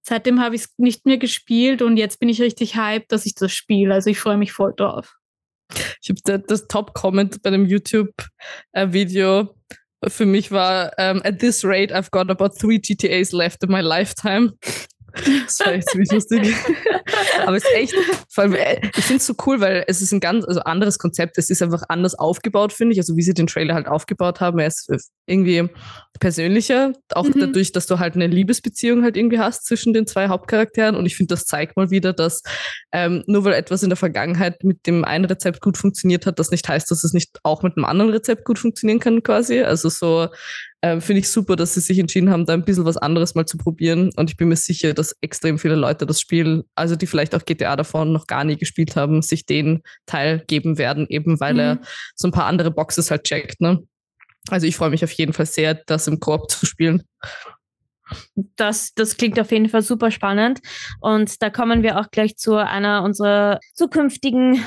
Seitdem 0.03 0.41
habe 0.41 0.55
ich 0.55 0.62
es 0.62 0.75
nicht 0.79 1.05
mehr 1.05 1.19
gespielt 1.19 1.83
und 1.83 1.99
jetzt 1.99 2.19
bin 2.19 2.31
ich 2.31 2.41
richtig 2.41 2.75
hyped, 2.75 3.12
dass 3.12 3.27
ich 3.27 3.35
das 3.35 3.53
spiele. 3.53 3.93
Also 3.93 4.09
ich 4.09 4.19
freue 4.19 4.39
mich 4.39 4.53
voll 4.53 4.73
drauf. 4.75 5.15
Ich 6.03 6.09
habe 6.09 6.41
das 6.41 6.67
Top-Comment 6.67 7.43
bei 7.43 7.51
dem 7.51 7.67
YouTube-Video 7.67 9.55
für 10.09 10.25
mich 10.25 10.51
war, 10.51 10.93
um, 10.99 11.21
at 11.25 11.41
this 11.41 11.62
rate, 11.62 11.95
I've 11.95 12.11
got 12.11 12.31
about 12.31 12.55
three 12.59 12.79
GTAs 12.79 13.33
left 13.33 13.62
in 13.62 13.71
my 13.71 13.83
lifetime. 13.83 14.55
Das 15.45 15.61
war 15.61 15.73
echt 15.73 15.89
ziemlich 15.91 16.11
lustig. 16.12 16.55
Aber 17.47 17.57
es 17.57 17.65
ist 17.65 17.75
echt, 17.75 17.95
vor 18.31 18.45
allem, 18.45 18.55
äh, 18.55 18.81
ich 18.97 19.05
finde 19.05 19.19
es 19.19 19.27
so 19.27 19.35
cool, 19.47 19.61
weil 19.61 19.85
es 19.87 20.01
ist 20.01 20.12
ein 20.12 20.21
ganz 20.21 20.45
also 20.45 20.61
anderes 20.61 20.99
Konzept. 20.99 21.39
Es 21.39 21.51
ist 21.51 21.62
einfach 21.62 21.83
anders 21.89 22.15
aufgebaut, 22.15 22.73
finde 22.73 22.93
ich. 22.93 22.99
Also 22.99 23.17
wie 23.17 23.23
sie 23.23 23.35
den 23.35 23.47
Trailer 23.47 23.75
halt 23.75 23.89
aufgebaut 23.89 24.41
haben. 24.41 24.59
Er 24.59 24.67
ist 24.69 24.89
äh, 24.91 24.99
irgendwie 25.27 25.69
persönlicher, 26.21 26.93
auch 27.15 27.25
Mhm. 27.27 27.41
dadurch, 27.41 27.73
dass 27.73 27.87
du 27.87 27.99
halt 27.99 28.15
eine 28.15 28.27
Liebesbeziehung 28.27 29.03
halt 29.03 29.17
irgendwie 29.17 29.39
hast 29.39 29.65
zwischen 29.65 29.93
den 29.93 30.07
zwei 30.07 30.29
Hauptcharakteren. 30.29 30.97
Und 30.97 31.07
ich 31.07 31.17
finde, 31.17 31.35
das 31.35 31.45
zeigt 31.45 31.77
mal 31.77 31.91
wieder, 31.91 32.12
dass 32.12 32.43
ähm, 32.93 33.23
nur 33.27 33.45
weil 33.45 33.55
etwas 33.55 33.83
in 33.83 33.91
der 33.91 33.97
Vergangenheit 33.97 34.62
mit 34.65 34.87
dem 34.87 35.05
einen 35.05 35.25
Rezept 35.25 35.61
gut 35.61 35.79
funktioniert 35.79 36.27
hat, 36.27 36.39
das 36.39 36.51
nicht 36.51 36.69
heißt, 36.69 36.91
dass 36.91 37.05
es 37.05 37.12
nicht 37.12 37.39
auch 37.43 37.62
mit 37.62 37.77
einem 37.77 37.85
anderen 37.85 38.11
Rezept 38.11 38.45
gut 38.45 38.59
funktionieren 38.59 38.99
kann, 39.01 39.23
quasi. 39.23 39.61
Also 39.62 39.89
so 39.89 40.29
ähm, 40.82 41.00
finde 41.00 41.21
ich 41.21 41.29
super, 41.29 41.56
dass 41.56 41.75
sie 41.75 41.81
sich 41.81 41.99
entschieden 41.99 42.31
haben, 42.31 42.47
da 42.47 42.55
ein 42.55 42.65
bisschen 42.65 42.85
was 42.85 42.97
anderes 42.97 43.35
mal 43.35 43.47
zu 43.47 43.59
probieren. 43.59 44.11
Und 44.17 44.31
ich 44.31 44.37
bin 44.37 44.49
mir 44.49 44.56
sicher, 44.56 44.94
dass 44.94 45.15
extrem 45.21 45.59
viele 45.59 45.75
Leute 45.75 46.06
das 46.06 46.21
Spiel, 46.21 46.65
also 46.75 46.97
die 46.97 47.06
vielleicht 47.06 47.35
auch 47.35 47.44
GTA 47.44 47.77
davon 47.77 48.12
noch 48.12 48.27
gar 48.27 48.44
nie 48.44 48.56
gespielt 48.56 48.97
haben, 48.97 49.21
sich 49.23 49.44
den 49.44 49.82
Teil 50.06 50.43
geben 50.47 50.79
werden, 50.79 51.06
eben 51.09 51.38
weil 51.41 51.59
er 51.59 51.75
Mhm. 51.77 51.81
so 52.15 52.29
ein 52.29 52.32
paar 52.32 52.47
andere 52.47 52.71
Boxes 52.71 53.11
halt 53.11 53.25
checkt. 53.25 53.61
Ne? 53.61 53.81
Also 54.49 54.67
ich 54.67 54.77
freue 54.77 54.91
mich 54.91 55.05
auf 55.05 55.12
jeden 55.12 55.32
Fall 55.32 55.47
sehr, 55.47 55.75
das 55.75 56.06
im 56.06 56.19
Koop 56.19 56.50
zu 56.50 56.65
spielen. 56.65 57.03
Das, 58.35 58.93
das 58.94 59.17
klingt 59.17 59.38
auf 59.38 59.53
jeden 59.53 59.69
Fall 59.69 59.83
super 59.83 60.11
spannend. 60.11 60.61
Und 61.00 61.43
da 61.43 61.50
kommen 61.50 61.83
wir 61.83 62.00
auch 62.00 62.11
gleich 62.11 62.37
zu 62.37 62.56
einer 62.56 63.05
unserer 63.05 63.61
zukünftigen 63.75 64.65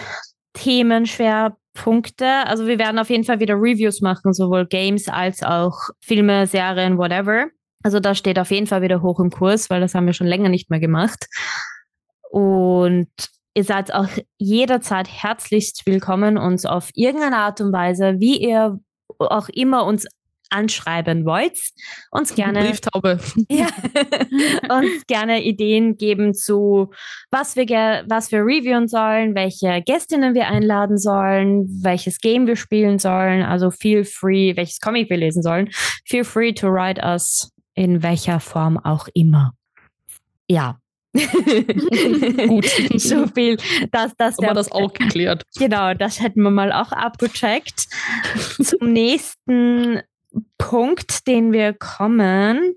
Themenschwerpunkte. 1.74 2.48
Also 2.48 2.68
wir 2.68 2.80
werden 2.80 3.00
auf 3.00 3.10
jeden 3.10 3.24
Fall 3.24 3.40
wieder 3.40 3.56
Reviews 3.56 4.02
machen, 4.02 4.34
sowohl 4.34 4.66
Games 4.66 5.08
als 5.08 5.44
auch 5.44 5.78
Filme, 6.00 6.48
Serien, 6.48 6.98
whatever. 6.98 7.48
Also 7.84 8.00
das 8.00 8.18
steht 8.18 8.40
auf 8.40 8.52
jeden 8.52 8.68
Fall 8.68 8.81
wieder 8.81 9.02
hoch 9.02 9.20
im 9.20 9.30
Kurs, 9.30 9.70
weil 9.70 9.81
das 9.81 9.94
haben 9.94 10.06
wir 10.06 10.14
schon 10.14 10.28
länger 10.28 10.50
nicht 10.50 10.70
mehr 10.70 10.80
gemacht. 10.80 11.28
Und 12.30 13.10
ihr 13.54 13.64
seid 13.64 13.94
auch 13.94 14.08
jederzeit 14.38 15.08
herzlichst 15.10 15.86
willkommen, 15.86 16.38
uns 16.38 16.66
auf 16.66 16.90
irgendeine 16.94 17.38
Art 17.38 17.62
und 17.62 17.74
Weise, 17.74 18.16
wie 18.19 18.42
ihr 18.42 18.80
auch 19.19 19.50
immer 19.50 19.86
uns 19.86 20.08
anschreiben 20.54 21.26
wollt, 21.26 21.58
uns 22.12 22.36
gerne 22.36 22.62
Brieftaube. 22.62 23.20
ja. 23.50 23.68
uns 24.70 25.06
gerne 25.08 25.44
Ideen 25.44 25.98
geben 25.98 26.34
zu, 26.34 26.92
was 27.32 27.56
wir, 27.56 27.66
was 28.08 28.32
wir 28.32 28.40
reviewen 28.40 28.88
sollen, 28.88 29.36
welche 29.36 29.82
Gästinnen 29.82 30.34
wir 30.34 30.48
einladen 30.48 30.98
sollen, 30.98 31.66
welches 31.84 32.20
Game 32.20 32.48
wir 32.48 32.56
spielen 32.56 33.00
sollen. 33.00 33.44
Also 33.44 33.72
feel 33.72 34.06
free, 34.06 34.56
welches 34.56 34.80
Comic 34.80 35.10
wir 35.10 35.18
lesen 35.18 35.42
sollen. 35.44 35.70
Feel 36.06 36.24
free 36.24 36.54
to 36.54 36.68
write 36.68 37.02
us 37.04 37.52
in 37.76 38.04
welcher 38.04 38.40
Form 38.40 38.78
auch 38.78 39.08
immer. 39.14 39.54
Ja. 40.50 40.80
Gut. 41.14 42.66
so 43.00 43.28
viel, 43.28 43.58
dass 43.92 44.16
das 44.18 44.38
Haben 44.38 44.48
wir 44.48 44.54
das 44.54 44.72
auch 44.72 44.94
geklärt. 44.94 45.44
Genau, 45.58 45.94
das 45.94 46.20
hätten 46.20 46.42
wir 46.42 46.50
mal 46.50 46.72
auch 46.72 46.92
abgecheckt. 46.92 47.88
Zum 48.62 48.92
nächsten 48.92 50.02
Punkt, 50.57 51.27
den 51.27 51.51
wir 51.51 51.74
kommen, 51.74 52.75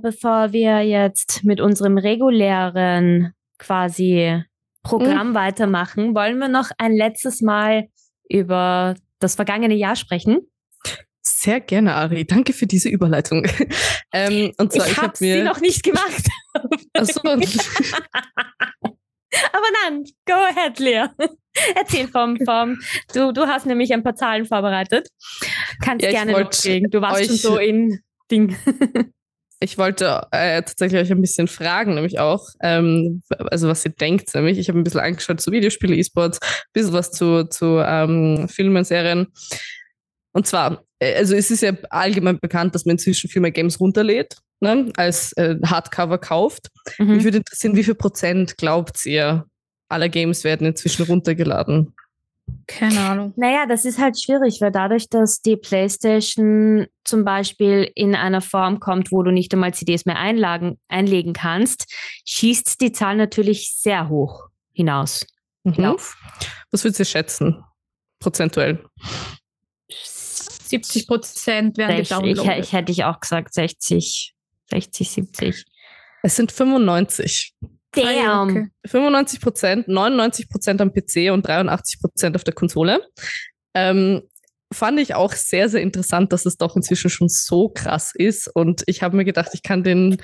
bevor 0.00 0.52
wir 0.52 0.80
jetzt 0.82 1.44
mit 1.44 1.60
unserem 1.60 1.98
regulären 1.98 3.32
quasi 3.58 4.42
Programm 4.82 5.34
weitermachen, 5.34 6.14
wollen 6.14 6.38
wir 6.38 6.48
noch 6.48 6.70
ein 6.78 6.94
letztes 6.94 7.40
Mal 7.40 7.88
über 8.28 8.94
das 9.18 9.34
vergangene 9.34 9.74
Jahr 9.74 9.96
sprechen. 9.96 10.40
Sehr 11.20 11.60
gerne, 11.60 11.94
Ari. 11.94 12.24
Danke 12.24 12.52
für 12.52 12.66
diese 12.66 12.88
Überleitung. 12.88 13.46
ähm, 14.12 14.52
und 14.56 14.72
zwar, 14.72 14.86
ich 14.86 14.96
habe 14.96 15.08
habe 15.08 15.24
mir. 15.24 15.36
sie 15.36 15.42
noch 15.42 15.60
nicht 15.60 15.82
gemacht. 15.82 16.28
Achso, 16.94 17.20
Aber 19.52 19.66
dann, 19.82 20.04
go 20.26 20.34
ahead, 20.34 20.78
Lea. 20.78 21.06
Erzähl 21.74 22.08
vom, 22.08 22.36
vom 22.44 22.78
du, 23.12 23.32
du 23.32 23.46
hast 23.46 23.66
nämlich 23.66 23.92
ein 23.92 24.02
paar 24.02 24.14
Zahlen 24.14 24.46
vorbereitet. 24.46 25.08
Kannst 25.82 26.04
Ja, 26.04 26.10
gerne 26.10 26.40
loslegen. 26.40 26.90
Du 26.90 27.00
warst 27.00 27.26
schon 27.26 27.36
so 27.36 27.58
in 27.58 28.00
Ding. 28.30 28.56
ich 29.60 29.76
wollte 29.76 30.26
äh, 30.30 30.62
tatsächlich 30.62 31.00
euch 31.00 31.10
ein 31.10 31.20
bisschen 31.20 31.48
fragen, 31.48 31.94
nämlich 31.94 32.18
auch, 32.18 32.48
ähm, 32.62 33.22
also 33.50 33.68
was 33.68 33.84
ihr 33.84 33.92
denkt, 33.92 34.34
nämlich, 34.34 34.58
ich 34.58 34.68
habe 34.68 34.78
ein 34.78 34.84
bisschen 34.84 35.00
angeschaut 35.00 35.40
zu 35.40 35.50
Videospiele, 35.50 35.96
E-Sports, 35.96 36.38
ein 36.42 36.72
bisschen 36.72 36.92
was 36.92 37.10
zu, 37.10 37.48
zu 37.48 37.78
ähm, 37.84 38.48
Filmen, 38.48 38.84
Serien. 38.84 39.28
Und 40.32 40.46
zwar, 40.46 40.84
äh, 41.00 41.16
also 41.16 41.34
es 41.34 41.50
ist 41.50 41.62
ja 41.62 41.72
allgemein 41.90 42.38
bekannt, 42.38 42.74
dass 42.74 42.84
man 42.84 42.92
inzwischen 42.92 43.28
viel 43.28 43.42
mehr 43.42 43.50
Games 43.50 43.80
runterlädt, 43.80 44.38
ne, 44.60 44.92
als 44.96 45.32
äh, 45.34 45.56
Hardcover 45.64 46.18
kauft. 46.18 46.68
Mhm. 46.98 47.16
Mich 47.16 47.24
würde 47.24 47.38
interessieren, 47.38 47.76
wie 47.76 47.84
viel 47.84 47.94
Prozent 47.94 48.56
glaubt 48.56 49.04
ihr, 49.06 49.46
aller 49.88 50.08
Games 50.08 50.44
werden 50.44 50.66
inzwischen 50.66 51.04
runtergeladen? 51.06 51.94
Keine 52.66 53.00
Ahnung. 53.00 53.34
Naja, 53.36 53.66
das 53.66 53.84
ist 53.84 53.98
halt 53.98 54.20
schwierig, 54.20 54.60
weil 54.60 54.72
dadurch, 54.72 55.08
dass 55.08 55.42
die 55.42 55.56
PlayStation 55.56 56.86
zum 57.04 57.24
Beispiel 57.24 57.90
in 57.94 58.14
einer 58.14 58.40
Form 58.40 58.80
kommt, 58.80 59.12
wo 59.12 59.22
du 59.22 59.30
nicht 59.30 59.52
einmal 59.52 59.74
CDs 59.74 60.06
mehr 60.06 60.18
einlagen, 60.18 60.78
einlegen 60.88 61.32
kannst, 61.34 61.92
schießt 62.24 62.80
die 62.80 62.92
Zahl 62.92 63.16
natürlich 63.16 63.74
sehr 63.76 64.08
hoch 64.08 64.48
hinaus. 64.72 65.26
Mhm. 65.64 65.72
Hinauf. 65.74 66.16
Was 66.70 66.84
würdest 66.84 67.00
ihr 67.00 67.06
schätzen? 67.06 67.64
Prozentuell. 68.18 68.82
70 69.90 71.06
Prozent 71.06 71.78
werden 71.78 71.96
Ich, 71.96 72.02
ich, 72.02 72.08
gedownloadet. 72.08 72.64
ich 72.64 72.72
hätte 72.72 72.92
ich 72.92 73.04
auch 73.04 73.20
gesagt 73.20 73.54
60, 73.54 74.34
60, 74.70 75.10
70. 75.10 75.64
Es 76.22 76.36
sind 76.36 76.52
95. 76.52 77.54
Ah 77.96 78.00
ja, 78.10 78.44
Damn. 78.44 78.50
okay. 78.50 78.66
95 78.86 79.40
Prozent, 79.40 79.88
99 79.88 80.48
Prozent 80.48 80.80
am 80.80 80.92
PC 80.92 81.32
und 81.32 81.46
83 81.46 82.00
Prozent 82.00 82.36
auf 82.36 82.44
der 82.44 82.54
Konsole. 82.54 83.00
Ähm, 83.74 84.22
fand 84.72 85.00
ich 85.00 85.14
auch 85.14 85.32
sehr, 85.32 85.68
sehr 85.68 85.80
interessant, 85.80 86.32
dass 86.32 86.44
es 86.44 86.56
doch 86.56 86.76
inzwischen 86.76 87.08
schon 87.08 87.28
so 87.28 87.70
krass 87.70 88.12
ist. 88.14 88.48
Und 88.54 88.82
ich 88.86 89.02
habe 89.02 89.16
mir 89.16 89.24
gedacht, 89.24 89.50
ich 89.54 89.62
kann 89.62 89.82
den, 89.82 90.18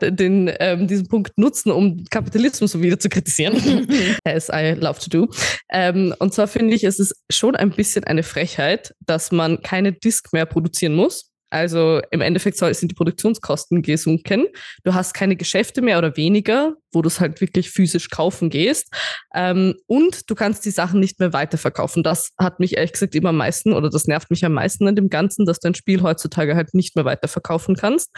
den, 0.00 0.50
ähm, 0.58 0.88
diesen 0.88 1.08
Punkt 1.08 1.36
nutzen, 1.36 1.70
um 1.70 2.04
Kapitalismus 2.10 2.72
so 2.72 2.82
wieder 2.82 2.98
zu 2.98 3.08
kritisieren. 3.08 3.86
As 4.24 4.48
I 4.48 4.74
love 4.78 5.00
to 5.00 5.10
do. 5.10 5.30
Ähm, 5.68 6.14
und 6.18 6.32
zwar 6.32 6.48
finde 6.48 6.74
ich, 6.74 6.84
es 6.84 6.98
ist 6.98 7.14
schon 7.30 7.56
ein 7.56 7.70
bisschen 7.70 8.04
eine 8.04 8.22
Frechheit, 8.22 8.94
dass 9.00 9.32
man 9.32 9.60
keine 9.62 9.92
Disk 9.92 10.32
mehr 10.32 10.46
produzieren 10.46 10.94
muss 10.94 11.29
also 11.50 12.00
im 12.10 12.20
Endeffekt 12.20 12.56
sind 12.58 12.90
die 12.90 12.94
Produktionskosten 12.94 13.82
gesunken. 13.82 14.46
Du 14.84 14.94
hast 14.94 15.14
keine 15.14 15.36
Geschäfte 15.36 15.82
mehr 15.82 15.98
oder 15.98 16.16
weniger, 16.16 16.74
wo 16.92 17.02
du 17.02 17.08
es 17.08 17.20
halt 17.20 17.40
wirklich 17.40 17.70
physisch 17.70 18.08
kaufen 18.08 18.50
gehst. 18.50 18.94
Ähm, 19.34 19.74
und 19.86 20.30
du 20.30 20.34
kannst 20.34 20.64
die 20.64 20.70
Sachen 20.70 21.00
nicht 21.00 21.18
mehr 21.18 21.32
weiterverkaufen. 21.32 22.02
Das 22.02 22.32
hat 22.38 22.60
mich 22.60 22.76
ehrlich 22.76 22.92
gesagt 22.92 23.14
immer 23.14 23.30
am 23.30 23.36
meisten 23.36 23.72
oder 23.72 23.90
das 23.90 24.06
nervt 24.06 24.30
mich 24.30 24.44
am 24.44 24.52
meisten 24.52 24.86
an 24.86 24.96
dem 24.96 25.08
Ganzen, 25.10 25.44
dass 25.44 25.58
du 25.58 25.68
ein 25.68 25.74
Spiel 25.74 26.02
heutzutage 26.02 26.54
halt 26.54 26.72
nicht 26.74 26.94
mehr 26.96 27.04
weiterverkaufen 27.04 27.74
kannst. 27.74 28.10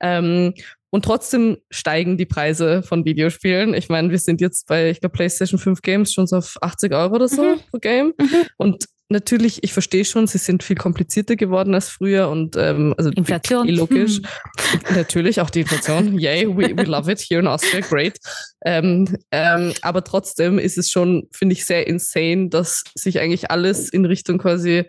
Ähm, 0.00 0.54
und 0.92 1.06
trotzdem 1.06 1.56
steigen 1.70 2.18
die 2.18 2.26
Preise 2.26 2.82
von 2.82 3.06
Videospielen. 3.06 3.72
Ich 3.72 3.88
meine, 3.88 4.10
wir 4.10 4.18
sind 4.18 4.42
jetzt 4.42 4.68
bei, 4.68 4.90
ich 4.90 5.00
glaube, 5.00 5.14
PlayStation 5.14 5.58
5 5.58 5.80
Games 5.80 6.12
schon 6.12 6.26
so 6.26 6.36
auf 6.36 6.58
80 6.60 6.92
Euro 6.92 7.14
oder 7.14 7.28
so 7.28 7.42
mhm. 7.42 7.60
pro 7.70 7.78
Game. 7.78 8.12
Mhm. 8.20 8.46
Und 8.58 8.84
natürlich, 9.08 9.64
ich 9.64 9.72
verstehe 9.72 10.04
schon, 10.04 10.26
sie 10.26 10.36
sind 10.36 10.62
viel 10.62 10.76
komplizierter 10.76 11.34
geworden 11.34 11.74
als 11.74 11.88
früher 11.88 12.28
und 12.28 12.56
ähm, 12.56 12.94
also 12.98 13.08
Inflation. 13.10 13.66
Eh 13.68 13.72
logisch. 13.72 14.18
Hm. 14.18 14.94
natürlich 14.94 15.40
auch 15.40 15.48
die 15.48 15.60
Inflation. 15.60 16.18
Yay, 16.18 16.46
we, 16.46 16.76
we 16.76 16.82
love 16.82 17.10
it 17.10 17.20
here 17.20 17.40
in 17.40 17.46
Austria, 17.46 17.80
great. 17.80 18.18
Ähm, 18.62 19.16
ähm, 19.30 19.72
aber 19.80 20.04
trotzdem 20.04 20.58
ist 20.58 20.76
es 20.76 20.90
schon, 20.90 21.26
finde 21.32 21.54
ich, 21.54 21.64
sehr 21.64 21.86
insane, 21.86 22.50
dass 22.50 22.84
sich 22.94 23.18
eigentlich 23.18 23.50
alles 23.50 23.88
in 23.88 24.04
Richtung 24.04 24.36
quasi 24.36 24.84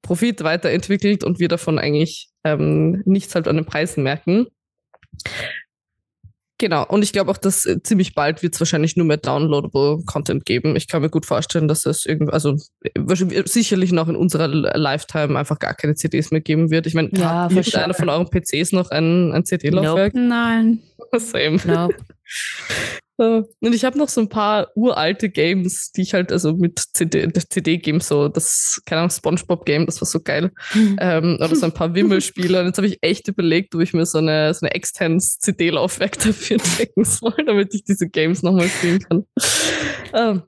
Profit 0.00 0.42
weiterentwickelt 0.44 1.24
und 1.24 1.40
wir 1.40 1.48
davon 1.48 1.78
eigentlich 1.78 2.30
ähm, 2.42 3.02
nichts 3.04 3.34
halt 3.34 3.48
an 3.48 3.56
den 3.56 3.66
Preisen 3.66 4.02
merken. 4.02 4.46
Genau, 6.62 6.86
und 6.86 7.02
ich 7.02 7.12
glaube 7.12 7.28
auch, 7.32 7.38
dass 7.38 7.66
äh, 7.66 7.82
ziemlich 7.82 8.14
bald 8.14 8.44
wird 8.44 8.54
es 8.54 8.60
wahrscheinlich 8.60 8.96
nur 8.96 9.04
mehr 9.04 9.16
downloadable 9.16 10.04
Content 10.06 10.46
geben. 10.46 10.76
Ich 10.76 10.86
kann 10.86 11.02
mir 11.02 11.10
gut 11.10 11.26
vorstellen, 11.26 11.66
dass 11.66 11.86
es 11.86 12.06
irgendwie, 12.06 12.32
also 12.32 12.56
äh, 12.82 13.42
sicherlich 13.46 13.90
noch 13.90 14.08
in 14.08 14.14
unserer 14.14 14.46
Lifetime 14.46 15.36
einfach 15.36 15.58
gar 15.58 15.74
keine 15.74 15.96
CDs 15.96 16.30
mehr 16.30 16.40
geben 16.40 16.70
wird. 16.70 16.86
Ich 16.86 16.94
meine, 16.94 17.08
ja, 17.14 17.50
hat 17.52 17.74
einer 17.74 17.94
von 17.94 18.08
euren 18.08 18.28
PCs 18.30 18.70
noch 18.70 18.90
ein, 18.90 19.32
ein 19.32 19.44
CD-Laufwerk? 19.44 20.14
Nope. 20.14 20.28
Nein. 20.28 20.78
Same. 21.18 21.58
Nope. 21.64 21.96
Und 23.16 23.74
ich 23.74 23.84
habe 23.84 23.98
noch 23.98 24.08
so 24.08 24.20
ein 24.20 24.28
paar 24.28 24.68
uralte 24.74 25.28
Games, 25.28 25.92
die 25.92 26.02
ich 26.02 26.14
halt, 26.14 26.32
also 26.32 26.54
mit 26.54 26.78
CD-Games, 26.78 28.08
so 28.08 28.28
das, 28.28 28.80
keine 28.86 29.02
Ahnung, 29.02 29.10
Spongebob-Game, 29.10 29.86
das 29.86 30.00
war 30.00 30.06
so 30.06 30.20
geil. 30.20 30.50
Ähm, 30.98 31.38
oder 31.40 31.56
so 31.56 31.66
ein 31.66 31.72
paar 31.72 31.94
Wimmelspiele. 31.94 32.60
Und 32.60 32.66
jetzt 32.66 32.76
habe 32.76 32.86
ich 32.86 32.98
echt 33.02 33.26
überlegt, 33.26 33.74
ob 33.74 33.80
ich 33.80 33.92
mir 33.92 34.04
so 34.04 34.18
eine, 34.18 34.52
so 34.52 34.66
eine 34.66 34.74
externes 34.74 35.38
CD-Laufwerk 35.38 36.18
dafür 36.18 36.58
decken 36.78 37.04
soll, 37.04 37.34
damit 37.46 37.74
ich 37.74 37.84
diese 37.84 38.08
Games 38.08 38.42
nochmal 38.42 38.68
spielen 38.68 39.00
kann. 39.00 39.24
Ähm, 40.12 40.42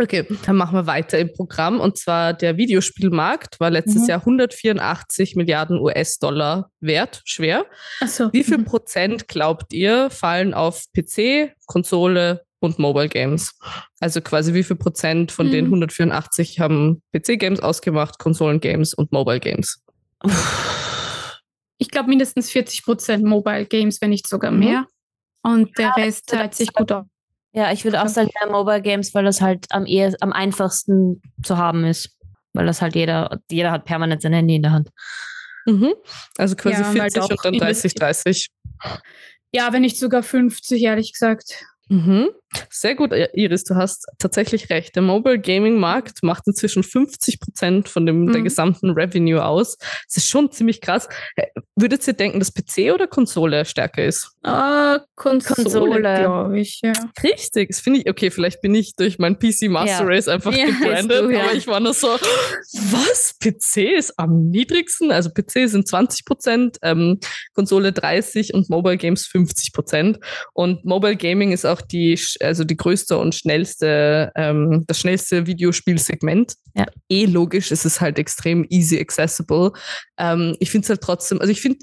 Okay, 0.00 0.24
dann 0.46 0.54
machen 0.54 0.76
wir 0.76 0.86
weiter 0.86 1.18
im 1.18 1.32
Programm. 1.32 1.80
Und 1.80 1.98
zwar 1.98 2.32
der 2.32 2.56
Videospielmarkt 2.56 3.58
war 3.58 3.70
letztes 3.70 4.02
mhm. 4.02 4.08
Jahr 4.08 4.20
184 4.20 5.34
Milliarden 5.34 5.80
US-Dollar 5.80 6.70
wert, 6.78 7.20
schwer. 7.24 7.66
Ach 8.00 8.06
so. 8.06 8.32
Wie 8.32 8.44
viel 8.44 8.58
mhm. 8.58 8.64
Prozent 8.64 9.26
glaubt 9.26 9.72
ihr 9.72 10.08
fallen 10.10 10.54
auf 10.54 10.84
PC, 10.96 11.52
Konsole 11.66 12.44
und 12.60 12.78
Mobile 12.78 13.08
Games? 13.08 13.58
Also 13.98 14.20
quasi 14.20 14.54
wie 14.54 14.62
viel 14.62 14.76
Prozent 14.76 15.32
von 15.32 15.48
mhm. 15.48 15.52
den 15.52 15.64
184 15.64 16.60
haben 16.60 17.02
PC-Games 17.12 17.58
ausgemacht, 17.58 18.20
Konsolen-Games 18.20 18.94
und 18.94 19.10
Mobile 19.10 19.40
Games? 19.40 19.82
Ich 21.78 21.90
glaube 21.90 22.08
mindestens 22.08 22.50
40 22.52 22.84
Prozent 22.84 23.24
Mobile 23.24 23.66
Games, 23.66 24.00
wenn 24.00 24.10
nicht 24.10 24.28
sogar 24.28 24.52
mhm. 24.52 24.58
mehr. 24.60 24.86
Und 25.42 25.76
der 25.76 25.86
ja, 25.86 25.94
Rest 25.94 26.28
teilt 26.28 26.54
sich 26.54 26.72
gut 26.72 26.92
auf. 26.92 27.06
Ja, 27.52 27.72
ich 27.72 27.84
würde 27.84 28.02
auch 28.02 28.08
sagen, 28.08 28.30
mehr 28.40 28.50
Mobile 28.50 28.82
Games, 28.82 29.14
weil 29.14 29.24
das 29.24 29.40
halt 29.40 29.66
am, 29.70 29.86
eher, 29.86 30.14
am 30.20 30.32
einfachsten 30.32 31.22
zu 31.42 31.56
haben 31.56 31.84
ist. 31.84 32.16
Weil 32.52 32.66
das 32.66 32.82
halt 32.82 32.94
jeder, 32.94 33.40
jeder 33.50 33.70
hat 33.70 33.84
permanent 33.84 34.22
sein 34.22 34.32
Handy 34.32 34.56
in 34.56 34.62
der 34.62 34.72
Hand. 34.72 34.90
Mhm. 35.66 35.94
Also 36.36 36.56
quasi 36.56 36.82
ja, 36.82 36.90
40 36.90 37.22
und 37.22 37.44
dann 37.44 37.54
30, 37.54 37.94
30. 37.94 38.48
Ja, 39.52 39.72
wenn 39.72 39.82
nicht 39.82 39.98
sogar 39.98 40.22
50, 40.22 40.82
ehrlich 40.82 41.12
gesagt. 41.12 41.64
Mhm. 41.88 42.30
Sehr 42.70 42.94
gut, 42.94 43.12
Iris, 43.34 43.64
du 43.64 43.74
hast 43.74 44.06
tatsächlich 44.18 44.70
recht. 44.70 44.96
Der 44.96 45.02
Mobile 45.02 45.38
Gaming 45.38 45.78
Markt 45.78 46.22
macht 46.22 46.46
inzwischen 46.46 46.82
50 46.82 47.40
Prozent 47.40 47.88
von 47.88 48.06
dem, 48.06 48.24
mhm. 48.24 48.32
der 48.32 48.42
gesamten 48.42 48.90
Revenue 48.90 49.44
aus. 49.44 49.76
Das 50.06 50.16
ist 50.16 50.28
schon 50.28 50.50
ziemlich 50.50 50.80
krass. 50.80 51.08
Würdet 51.76 52.06
ihr 52.06 52.14
denken, 52.14 52.38
dass 52.38 52.52
PC 52.52 52.92
oder 52.94 53.06
Konsole 53.06 53.64
stärker 53.64 54.04
ist? 54.04 54.30
Ah, 54.42 55.00
Konsole, 55.14 55.62
Konsole 55.62 56.00
glaube 56.00 56.58
ich, 56.60 56.80
ja. 56.82 56.92
Richtig, 57.22 57.68
das 57.68 57.80
finde 57.80 58.00
ich, 58.00 58.08
okay, 58.10 58.30
vielleicht 58.30 58.62
bin 58.62 58.74
ich 58.74 58.94
durch 58.96 59.18
mein 59.18 59.38
PC 59.38 59.68
Master 59.68 60.04
ja. 60.04 60.06
Race 60.06 60.28
einfach 60.28 60.54
ja, 60.54 60.66
gebrandet, 60.66 61.24
du, 61.24 61.30
ja. 61.30 61.42
aber 61.42 61.54
ich 61.54 61.66
war 61.66 61.80
nur 61.80 61.94
so, 61.94 62.08
was? 62.08 63.34
PC 63.38 63.96
ist 63.96 64.18
am 64.18 64.50
niedrigsten? 64.50 65.12
Also 65.12 65.30
PC 65.30 65.68
sind 65.68 65.86
20 65.86 66.24
Prozent, 66.24 66.78
ähm, 66.82 67.20
Konsole 67.54 67.92
30 67.92 68.54
und 68.54 68.70
Mobile 68.70 68.96
Games 68.96 69.26
50 69.26 69.72
Prozent. 69.72 70.18
Und 70.54 70.84
Mobile 70.84 71.16
Gaming 71.16 71.52
ist 71.52 71.64
auch 71.64 71.80
die 71.80 72.16
also 72.42 72.64
die 72.64 72.76
größte 72.76 73.18
und 73.18 73.34
schnellste, 73.34 74.32
ähm, 74.36 74.84
das 74.86 75.00
schnellste 75.00 75.46
Videospielsegment. 75.46 76.54
Ja. 76.74 76.86
Eh 77.08 77.26
logisch, 77.26 77.70
es 77.70 77.84
ist 77.84 78.00
halt 78.00 78.18
extrem 78.18 78.66
easy 78.68 78.98
accessible. 78.98 79.72
Ähm, 80.18 80.56
ich 80.60 80.70
finde 80.70 80.84
es 80.84 80.90
halt 80.90 81.00
trotzdem, 81.00 81.40
also 81.40 81.50
ich 81.50 81.60
finde, 81.60 81.78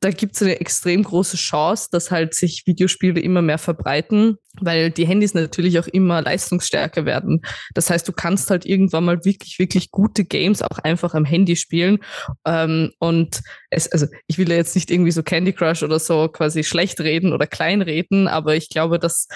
da 0.00 0.10
gibt 0.10 0.34
es 0.34 0.42
eine 0.42 0.60
extrem 0.60 1.02
große 1.02 1.36
Chance, 1.36 1.88
dass 1.92 2.10
halt 2.10 2.34
sich 2.34 2.62
Videospiele 2.66 3.20
immer 3.20 3.42
mehr 3.42 3.58
verbreiten, 3.58 4.38
weil 4.60 4.90
die 4.90 5.06
Handys 5.06 5.34
natürlich 5.34 5.78
auch 5.78 5.86
immer 5.86 6.22
leistungsstärker 6.22 7.04
werden. 7.04 7.42
Das 7.74 7.90
heißt, 7.90 8.08
du 8.08 8.12
kannst 8.12 8.50
halt 8.50 8.64
irgendwann 8.64 9.04
mal 9.04 9.24
wirklich, 9.26 9.58
wirklich 9.58 9.90
gute 9.90 10.24
Games 10.24 10.62
auch 10.62 10.78
einfach 10.78 11.14
am 11.14 11.26
Handy 11.26 11.54
spielen. 11.54 11.98
Ähm, 12.46 12.92
und 12.98 13.42
es, 13.68 13.92
also 13.92 14.06
ich 14.26 14.38
will 14.38 14.48
ja 14.48 14.56
jetzt 14.56 14.74
nicht 14.74 14.90
irgendwie 14.90 15.12
so 15.12 15.22
Candy 15.22 15.52
Crush 15.52 15.82
oder 15.82 15.98
so 15.98 16.28
quasi 16.28 16.64
schlecht 16.64 16.98
reden 17.00 17.34
oder 17.34 17.46
kleinreden, 17.46 18.26
aber 18.26 18.56
ich 18.56 18.70
glaube, 18.70 18.98
dass 18.98 19.28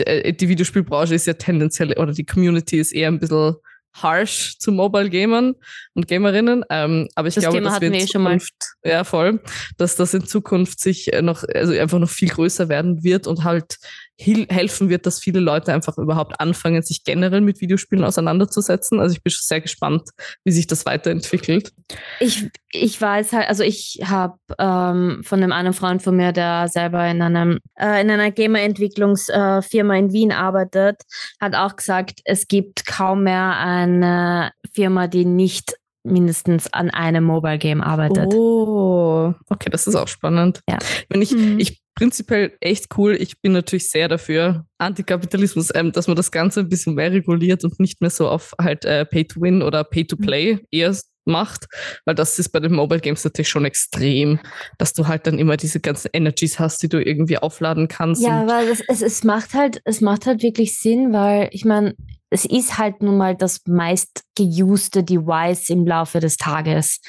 äh, 0.00 0.34
die 0.34 0.48
Videospielbranche 0.48 1.14
ist 1.14 1.26
ja 1.26 1.34
tendenziell 1.34 1.92
oder 1.98 2.12
die 2.12 2.26
Community 2.26 2.78
ist 2.78 2.92
eher 2.92 3.08
ein 3.08 3.18
bisschen 3.18 3.54
harsh 3.94 4.58
zu 4.58 4.72
Mobile 4.72 5.10
Gamern 5.10 5.54
und 5.94 6.08
Gamerinnen. 6.08 6.64
Ähm, 6.70 7.08
aber 7.14 7.28
ich 7.28 7.34
das 7.34 7.42
glaube, 7.42 7.58
Thema 7.58 7.70
dass 7.70 7.80
wir 7.80 7.88
in 7.88 7.94
eh 7.94 8.06
Zukunft, 8.06 8.54
ja 8.84 9.04
voll, 9.04 9.40
dass 9.76 9.96
das 9.96 10.14
in 10.14 10.26
Zukunft 10.26 10.80
sich 10.80 11.10
noch, 11.20 11.44
also 11.54 11.72
einfach 11.72 11.98
noch 11.98 12.10
viel 12.10 12.28
größer 12.28 12.68
werden 12.68 13.02
wird 13.02 13.26
und 13.26 13.44
halt 13.44 13.78
helfen 14.22 14.88
wird, 14.88 15.06
dass 15.06 15.18
viele 15.18 15.40
Leute 15.40 15.72
einfach 15.72 15.98
überhaupt 15.98 16.40
anfangen, 16.40 16.82
sich 16.82 17.04
generell 17.04 17.40
mit 17.40 17.60
Videospielen 17.60 18.04
auseinanderzusetzen. 18.04 19.00
Also 19.00 19.14
ich 19.14 19.22
bin 19.22 19.32
sehr 19.34 19.60
gespannt, 19.60 20.10
wie 20.44 20.52
sich 20.52 20.66
das 20.66 20.86
weiterentwickelt. 20.86 21.72
Ich, 22.20 22.48
ich 22.72 23.00
weiß 23.00 23.32
halt, 23.32 23.48
also 23.48 23.62
ich 23.62 24.00
habe 24.04 24.38
ähm, 24.58 25.22
von 25.24 25.42
einem 25.42 25.52
anderen 25.52 25.74
Freund 25.74 26.02
von 26.02 26.16
mir, 26.16 26.32
der 26.32 26.68
selber 26.68 27.06
in 27.08 27.22
einem 27.22 27.58
äh, 27.76 28.00
in 28.00 28.10
einer 28.10 28.30
Gamer-Entwicklungsfirma 28.30 29.94
äh, 29.94 29.98
in 29.98 30.12
Wien 30.12 30.32
arbeitet, 30.32 31.02
hat 31.40 31.54
auch 31.54 31.76
gesagt, 31.76 32.20
es 32.24 32.48
gibt 32.48 32.86
kaum 32.86 33.24
mehr 33.24 33.58
eine 33.58 34.52
Firma, 34.72 35.06
die 35.06 35.24
nicht 35.24 35.74
mindestens 36.04 36.72
an 36.72 36.90
einem 36.90 37.24
Mobile 37.24 37.58
Game 37.58 37.80
arbeitet. 37.80 38.32
Oh, 38.34 39.34
okay, 39.48 39.70
das 39.70 39.86
ist 39.86 39.94
auch 39.94 40.08
spannend. 40.08 40.60
Ja. 40.68 40.78
Wenn 41.08 41.22
ich, 41.22 41.32
mhm. 41.32 41.58
ich 41.58 41.80
prinzipiell 41.94 42.52
echt 42.60 42.86
cool. 42.96 43.14
Ich 43.14 43.40
bin 43.40 43.52
natürlich 43.52 43.90
sehr 43.90 44.08
dafür, 44.08 44.64
Antikapitalismus, 44.78 45.70
ähm, 45.74 45.92
dass 45.92 46.06
man 46.06 46.16
das 46.16 46.30
Ganze 46.30 46.60
ein 46.60 46.68
bisschen 46.68 46.94
mehr 46.94 47.12
reguliert 47.12 47.64
und 47.64 47.78
nicht 47.78 48.00
mehr 48.00 48.10
so 48.10 48.28
auf 48.28 48.52
halt 48.60 48.84
äh, 48.84 49.04
Pay 49.04 49.26
to 49.26 49.40
Win 49.40 49.62
oder 49.62 49.84
Pay 49.84 50.06
to 50.06 50.16
Play 50.16 50.54
mhm. 50.54 50.60
eher 50.70 50.96
macht, 51.24 51.66
weil 52.04 52.16
das 52.16 52.38
ist 52.38 52.48
bei 52.48 52.58
den 52.58 52.72
Mobile 52.72 53.00
Games 53.00 53.22
natürlich 53.22 53.48
schon 53.48 53.64
extrem, 53.64 54.40
dass 54.78 54.92
du 54.92 55.06
halt 55.06 55.26
dann 55.26 55.38
immer 55.38 55.56
diese 55.56 55.78
ganzen 55.78 56.10
Energies 56.12 56.58
hast, 56.58 56.82
die 56.82 56.88
du 56.88 56.98
irgendwie 56.98 57.38
aufladen 57.38 57.86
kannst. 57.86 58.22
Ja, 58.22 58.46
weil 58.48 58.68
es, 58.68 58.82
es, 58.88 59.02
es 59.02 59.22
macht 59.22 59.54
halt, 59.54 59.80
es 59.84 60.00
macht 60.00 60.26
halt 60.26 60.42
wirklich 60.42 60.78
Sinn, 60.80 61.12
weil 61.12 61.48
ich 61.52 61.64
meine, 61.64 61.94
es 62.32 62.44
ist 62.44 62.78
halt 62.78 63.02
nun 63.02 63.18
mal 63.18 63.36
das 63.36 63.60
meist 63.66 64.22
geuste 64.36 65.04
Device 65.04 65.68
im 65.68 65.86
Laufe 65.86 66.18
des 66.20 66.36
Tages. 66.36 67.00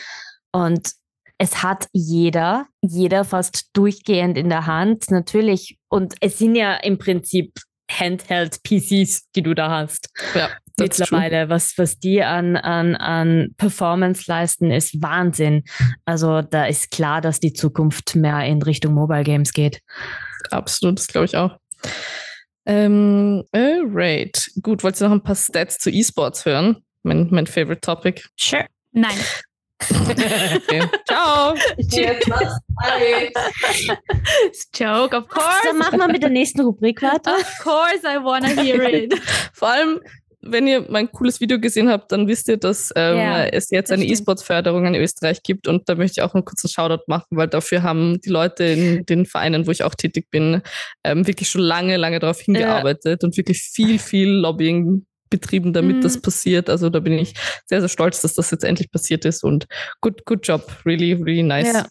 Und 0.52 0.92
es 1.38 1.64
hat 1.64 1.88
jeder, 1.94 2.68
jeder 2.82 3.24
fast 3.24 3.70
durchgehend 3.74 4.38
in 4.38 4.50
der 4.50 4.68
Hand, 4.68 5.10
natürlich. 5.10 5.78
Und 5.90 6.16
es 6.22 6.38
sind 6.38 6.56
ja 6.56 6.76
im 6.76 6.98
Prinzip 6.98 7.54
Handheld-PCs, 7.92 9.32
die 9.36 9.44
du 9.44 9.54
da 9.54 9.70
hast. 9.70 10.10
Ja, 10.36 10.50
mittlerweile. 10.78 11.50
Was, 11.50 11.78
was 11.78 12.00
die 12.00 12.24
an, 12.24 12.56
an, 12.56 12.96
an 12.96 13.54
Performance 13.58 14.24
leisten, 14.28 14.72
ist 14.72 15.02
Wahnsinn. 15.02 15.64
Also 16.06 16.42
da 16.42 16.66
ist 16.66 16.92
klar, 16.92 17.22
dass 17.22 17.40
die 17.40 17.54
Zukunft 17.54 18.16
mehr 18.16 18.46
in 18.46 18.62
Richtung 18.62 18.94
Mobile 18.94 19.24
Games 19.24 19.54
geht. 19.54 19.82
Absolut, 20.52 21.00
das 21.00 21.08
glaube 21.08 21.26
ich 21.26 21.38
auch. 21.38 21.58
Ähm, 22.66 23.44
alright. 23.52 24.52
Gut, 24.62 24.84
wolltest 24.84 25.02
du 25.02 25.06
noch 25.06 25.14
ein 25.14 25.24
paar 25.24 25.36
Stats 25.36 25.80
zu 25.80 25.90
E-Sports 25.90 26.46
hören? 26.46 26.84
Mein, 27.04 27.28
mein 27.32 27.48
favorite 27.48 27.82
topic. 27.82 28.24
Sure. 28.38 28.66
Nein. 28.92 29.18
okay. 29.90 30.82
Ciao. 31.08 31.54
Joke, 34.74 35.16
of 35.16 35.28
course. 35.28 35.60
Dann 35.66 35.78
machen 35.78 36.00
wir 36.00 36.08
mit 36.08 36.24
der 36.24 36.30
nächsten 36.30 36.62
Rubrik 36.62 37.02
weiter. 37.02 37.36
Of 37.36 37.60
course, 37.62 38.04
I 38.06 38.24
wanna 38.24 38.48
hear 38.48 38.82
it. 38.84 39.14
Vor 39.54 39.70
allem, 39.70 40.00
wenn 40.46 40.68
ihr 40.68 40.86
mein 40.90 41.12
cooles 41.12 41.40
Video 41.42 41.60
gesehen 41.60 41.90
habt, 41.90 42.12
dann 42.12 42.28
wisst 42.28 42.48
ihr, 42.48 42.58
dass 42.58 42.92
ähm, 42.96 43.18
Ja, 43.18 43.46
es 43.46 43.70
jetzt 43.70 43.92
eine. 43.92 44.06
E-Sports-Förderung 44.06 44.86
in 44.86 44.96
Österreich 44.96 45.42
gibt 45.44 45.68
und 45.68 45.88
da 45.90 45.96
möchte 45.96 46.20
ich 46.20 46.24
auch 46.24 46.34
einen 46.34 46.46
kurzen 46.46 46.68
Shoutout 46.70 47.04
machen, 47.08 47.28
weil 47.32 47.48
dafür 47.48 47.84
haben 47.84 48.20
die 48.22 48.30
Leute 48.30 48.64
in 48.64 49.06
den 49.06 49.26
Vereinen, 49.26 49.66
wo 49.68 49.72
ich 49.72 49.84
auch 49.84 49.96
tätig 49.96 50.30
bin, 50.30 50.62
ähm, 51.04 51.26
wirklich 51.28 51.50
schon 51.50 51.62
lange, 51.62 51.98
lange 51.98 52.20
darauf 52.20 52.40
hingearbeitet 52.42 53.24
und 53.24 53.38
wirklich 53.38 53.62
viel, 53.62 54.00
viel 54.00 54.30
Lobbying 54.30 55.06
betrieben, 55.30 55.74
damit 55.74 55.98
Mhm. 55.98 56.02
das 56.02 56.22
passiert. 56.22 56.70
Also 56.70 56.90
da 56.90 57.00
bin 57.00 57.14
ich 57.14 57.34
sehr, 57.66 57.80
sehr 57.80 57.90
stolz, 57.90 58.22
dass 58.22 58.34
das 58.36 58.52
jetzt 58.52 58.64
endlich 58.64 58.92
passiert 58.92 59.26
ist 59.26 59.44
und 59.44 59.66
good, 60.02 60.26
good 60.26 60.48
job. 60.48 60.72
Really, 60.86 61.14
really 61.14 61.44
nice. 61.44 61.74
Ja. 61.74 61.88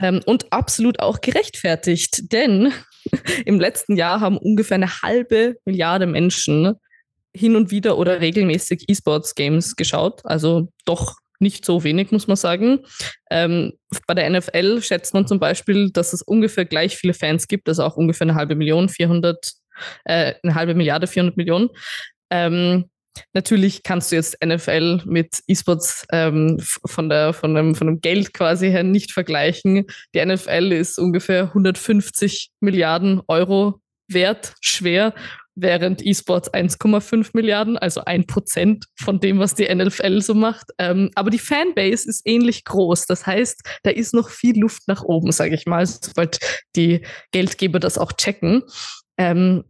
Ähm, 0.00 0.20
und 0.26 0.52
absolut 0.52 1.00
auch 1.00 1.20
gerechtfertigt, 1.20 2.32
denn 2.32 2.72
im 3.44 3.60
letzten 3.60 3.96
Jahr 3.96 4.20
haben 4.20 4.38
ungefähr 4.38 4.76
eine 4.76 5.02
halbe 5.02 5.56
Milliarde 5.64 6.06
Menschen 6.06 6.74
hin 7.34 7.56
und 7.56 7.70
wieder 7.70 7.96
oder 7.98 8.20
regelmäßig 8.20 8.84
E-Sports-Games 8.88 9.76
geschaut. 9.76 10.20
Also 10.24 10.68
doch 10.84 11.16
nicht 11.38 11.64
so 11.64 11.82
wenig, 11.82 12.12
muss 12.12 12.28
man 12.28 12.36
sagen. 12.36 12.80
Ähm, 13.30 13.72
bei 14.06 14.14
der 14.14 14.30
NFL 14.30 14.80
schätzt 14.82 15.12
man 15.12 15.26
zum 15.26 15.40
Beispiel, 15.40 15.90
dass 15.90 16.12
es 16.12 16.22
ungefähr 16.22 16.64
gleich 16.64 16.96
viele 16.96 17.14
Fans 17.14 17.48
gibt, 17.48 17.68
also 17.68 17.82
auch 17.84 17.96
ungefähr 17.96 18.26
eine 18.26 18.36
halbe 18.36 18.54
Million, 18.54 18.88
400, 18.88 19.52
äh, 20.04 20.34
eine 20.42 20.54
halbe 20.54 20.74
Milliarde, 20.74 21.06
400 21.06 21.36
Millionen. 21.36 21.68
Ähm, 22.30 22.84
Natürlich 23.32 23.82
kannst 23.82 24.12
du 24.12 24.16
jetzt 24.16 24.36
NFL 24.44 25.02
mit 25.04 25.42
E-Sports 25.46 26.06
ähm, 26.12 26.58
von, 26.86 27.08
der, 27.08 27.32
von, 27.32 27.74
von 27.74 27.86
dem 27.86 28.00
Geld 28.00 28.32
quasi 28.34 28.70
her 28.70 28.82
nicht 28.82 29.12
vergleichen. 29.12 29.86
Die 30.14 30.24
NFL 30.24 30.72
ist 30.72 30.98
ungefähr 30.98 31.44
150 31.44 32.50
Milliarden 32.60 33.20
Euro 33.28 33.80
wert, 34.08 34.54
schwer, 34.60 35.14
während 35.54 36.04
E-Sports 36.04 36.52
1,5 36.52 37.30
Milliarden, 37.34 37.76
also 37.76 38.02
ein 38.04 38.26
Prozent 38.26 38.86
von 38.98 39.20
dem, 39.20 39.38
was 39.38 39.54
die 39.54 39.72
NFL 39.72 40.20
so 40.20 40.34
macht. 40.34 40.70
Ähm, 40.78 41.10
aber 41.14 41.30
die 41.30 41.38
Fanbase 41.38 42.08
ist 42.08 42.22
ähnlich 42.24 42.64
groß. 42.64 43.06
Das 43.06 43.26
heißt, 43.26 43.60
da 43.82 43.90
ist 43.90 44.14
noch 44.14 44.30
viel 44.30 44.58
Luft 44.58 44.82
nach 44.86 45.02
oben, 45.02 45.32
sage 45.32 45.54
ich 45.54 45.66
mal, 45.66 45.84
sobald 45.86 46.38
die 46.74 47.02
Geldgeber 47.32 47.80
das 47.80 47.98
auch 47.98 48.12
checken. 48.12 48.62
Ähm, 49.18 49.64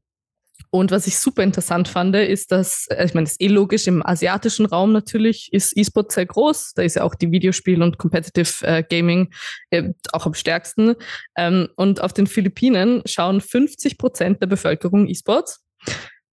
und 0.75 0.91
was 0.91 1.07
ich 1.07 1.19
super 1.19 1.43
interessant 1.43 1.87
fand, 1.87 2.17
ist, 2.17 2.51
dass, 2.51 2.87
äh, 2.89 3.05
ich 3.05 3.13
meine, 3.15 3.25
das 3.27 3.33
ist 3.33 3.43
eh 3.43 3.49
logisch, 3.49 3.87
im 3.87 4.05
asiatischen 4.05 4.65
Raum 4.67 4.91
natürlich 4.93 5.53
ist 5.53 5.77
E-Sport 5.77 6.11
sehr 6.13 6.25
groß. 6.27 6.73
Da 6.75 6.83
ist 6.83 6.97
ja 6.97 7.03
auch 7.05 7.15
die 7.15 7.31
Videospiel- 7.31 7.83
und 7.83 7.99
Competitive 7.99 8.67
äh, 8.67 8.83
Gaming 8.83 9.31
äh, 9.71 9.91
auch 10.13 10.25
am 10.27 10.33
stärksten. 10.35 10.95
Ähm, 11.37 11.69
und 11.77 12.01
auf 12.01 12.15
den 12.15 12.27
Philippinen 12.27 13.03
schauen 13.05 13.41
50 13.43 13.99
Prozent 13.99 14.41
der 14.41 14.47
Bevölkerung 14.47 15.07
E-Sports, 15.09 15.61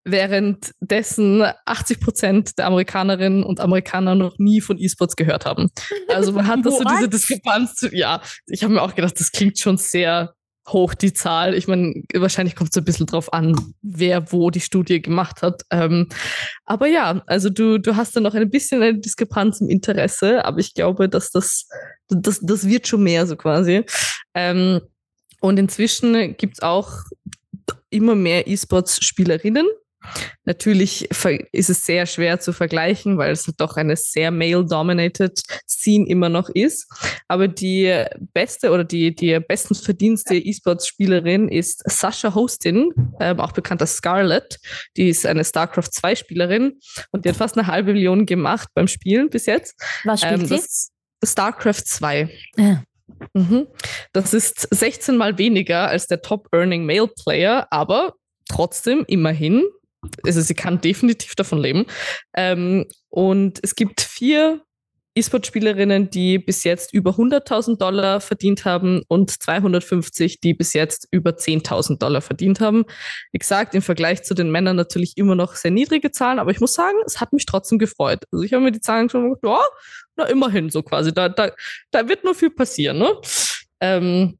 währenddessen 0.05 1.43
80 1.65 2.00
Prozent 2.00 2.58
der 2.58 2.67
Amerikanerinnen 2.67 3.43
und 3.43 3.60
Amerikaner 3.60 4.15
noch 4.15 4.38
nie 4.38 4.62
von 4.62 4.77
E-Sports 4.77 5.15
gehört 5.15 5.46
haben. 5.46 5.69
Also 6.08 6.31
man 6.31 6.48
hat 6.48 6.60
das 6.65 6.77
so 6.77 6.84
diese? 6.84 7.10
Diskrepanz. 7.10 7.75
zu- 7.75 7.93
Ja, 7.96 8.22
ich 8.48 8.63
habe 8.63 8.74
mir 8.74 8.81
auch 8.81 8.96
gedacht, 8.96 9.19
das 9.19 9.31
klingt 9.31 9.60
schon 9.60 9.77
sehr 9.77 10.34
hoch, 10.72 10.94
die 10.94 11.14
Zahl. 11.14 11.54
Ich 11.54 11.68
meine, 11.68 12.04
wahrscheinlich 12.14 12.56
kommt 12.56 12.72
es 12.72 12.78
ein 12.78 12.84
bisschen 12.84 13.06
drauf 13.06 13.34
an, 13.34 13.56
wer 13.82 14.32
wo 14.32 14.50
die 14.50 14.60
Studie 14.60 15.02
gemacht 15.02 15.42
hat. 15.42 15.64
Ähm, 15.72 16.08
aber 16.66 16.88
ja, 16.88 17.22
also 17.28 17.50
du, 17.50 17.80
du 17.80 17.96
hast 17.96 18.16
da 18.16 18.20
noch 18.20 18.34
ein 18.34 18.50
bisschen 18.50 18.82
eine 18.82 19.00
Diskrepanz 19.00 19.62
im 19.62 19.70
Interesse, 19.70 20.46
aber 20.46 20.60
ich 20.60 20.74
glaube, 20.74 21.10
dass 21.10 21.32
das, 21.32 21.68
das, 22.08 22.40
das 22.42 22.68
wird 22.68 22.88
schon 22.88 23.04
mehr 23.04 23.28
so 23.28 23.36
quasi. 23.36 23.84
Ähm, 24.34 24.82
und 25.42 25.58
inzwischen 25.58 26.36
gibt's 26.38 26.62
auch 26.62 26.92
immer 27.90 28.16
mehr 28.16 28.48
E-Sports-Spielerinnen. 28.48 29.68
Natürlich 30.46 31.10
ist 31.51 31.70
es 31.70 31.86
sehr 31.86 32.06
schwer 32.06 32.39
zu 32.39 32.54
vergleichen, 32.54 33.17
weil 33.17 33.32
es 33.32 33.43
doch 33.58 33.78
eine 33.78 33.95
sehr 33.95 34.32
male-dominated 34.32 35.41
Scene 35.67 36.08
immer 36.08 36.30
noch 36.30 36.50
ist. 36.50 36.88
Aber 37.28 37.48
die 37.48 38.06
beste 38.34 38.72
oder 38.72 38.84
die, 38.84 39.13
die 39.13 39.39
bestens 39.39 39.82
verdienste 39.82 40.36
E-Sports-Spielerin 40.36 41.50
ist 41.50 41.84
Sascha 41.86 42.34
Hostin, 42.34 42.91
ähm, 43.19 43.39
auch 43.39 43.52
bekannt 43.52 43.82
als 43.82 43.95
Scarlett. 43.95 44.60
Die 44.98 45.10
ist 45.10 45.26
eine 45.26 45.43
StarCraft 45.43 45.91
2-Spielerin 45.93 46.80
und 47.12 47.26
die 47.26 47.30
hat 47.30 47.36
fast 47.36 47.58
eine 47.58 47.67
halbe 47.67 47.93
Million 47.93 48.26
gemacht 48.26 48.69
beim 48.74 48.88
Spielen 48.88 49.30
bis 49.30 49.45
jetzt. 49.45 49.76
Was 50.04 50.22
spielt 50.22 50.50
Ähm, 50.50 50.58
ist 50.58 50.91
StarCraft 51.24 51.84
2. 51.86 52.30
Ja. 52.58 52.84
Mhm. 53.34 53.67
Das 54.13 54.34
ist 54.34 54.67
16 54.72 55.17
mal 55.17 55.38
weniger 55.38 55.88
als 55.88 56.08
der 56.08 56.22
Top-Earning 56.22 56.86
Male 56.86 57.10
Player, 57.24 57.67
aber 57.72 58.13
trotzdem 58.48 59.04
immerhin. 59.08 59.63
Also 60.24 60.42
sie 60.42 60.54
kann 60.54 60.82
definitiv 60.82 61.36
davon 61.36 61.60
leben. 61.60 61.86
Ähm, 62.34 62.86
und 63.10 63.60
es 63.64 63.76
gibt 63.76 64.02
vier 64.02 64.62
E-Sport-Spielerinnen, 65.16 66.10
die 66.10 66.38
bis 66.38 66.64
jetzt 66.64 66.94
über 66.94 67.12
100.000 67.12 67.78
Dollar 67.78 68.22
verdient 68.22 68.64
haben 68.64 69.02
und 69.08 69.32
250, 69.32 70.40
die 70.40 70.54
bis 70.54 70.74
jetzt 70.74 71.08
über 71.12 71.32
10.000 71.32 71.98
Dollar 71.98 72.22
verdient 72.22 72.62
haben. 72.62 72.86
Wie 73.32 73.40
gesagt, 73.40 73.76
im 73.76 73.82
Vergleich 73.82 74.24
zu 74.24 74.34
den 74.34 74.52
Männern 74.52 74.76
natürlich 74.76 75.18
immer 75.18 75.36
noch 75.36 75.56
sehr 75.56 75.72
niedrige 75.72 76.12
Zahlen, 76.12 76.40
aber 76.40 76.52
ich 76.52 76.62
muss 76.62 76.74
sagen, 76.74 76.98
es 77.06 77.20
hat 77.20 77.34
mich 77.34 77.46
trotzdem 77.46 77.80
gefreut. 77.80 78.24
Also 78.32 78.44
ich 78.44 78.54
habe 78.54 78.64
mir 78.64 78.72
die 78.72 78.82
Zahlen 78.82 79.10
schon 79.10 79.34
gedacht, 79.34 79.44
ja, 79.44 79.60
na 80.16 80.26
immerhin 80.26 80.70
so 80.70 80.84
quasi. 80.84 81.14
Da, 81.14 81.28
da, 81.28 81.52
da 81.92 82.08
wird 82.08 82.24
nur 82.24 82.36
viel 82.36 82.52
passieren, 82.52 83.00
ne? 83.00 83.12
Ähm, 83.82 84.38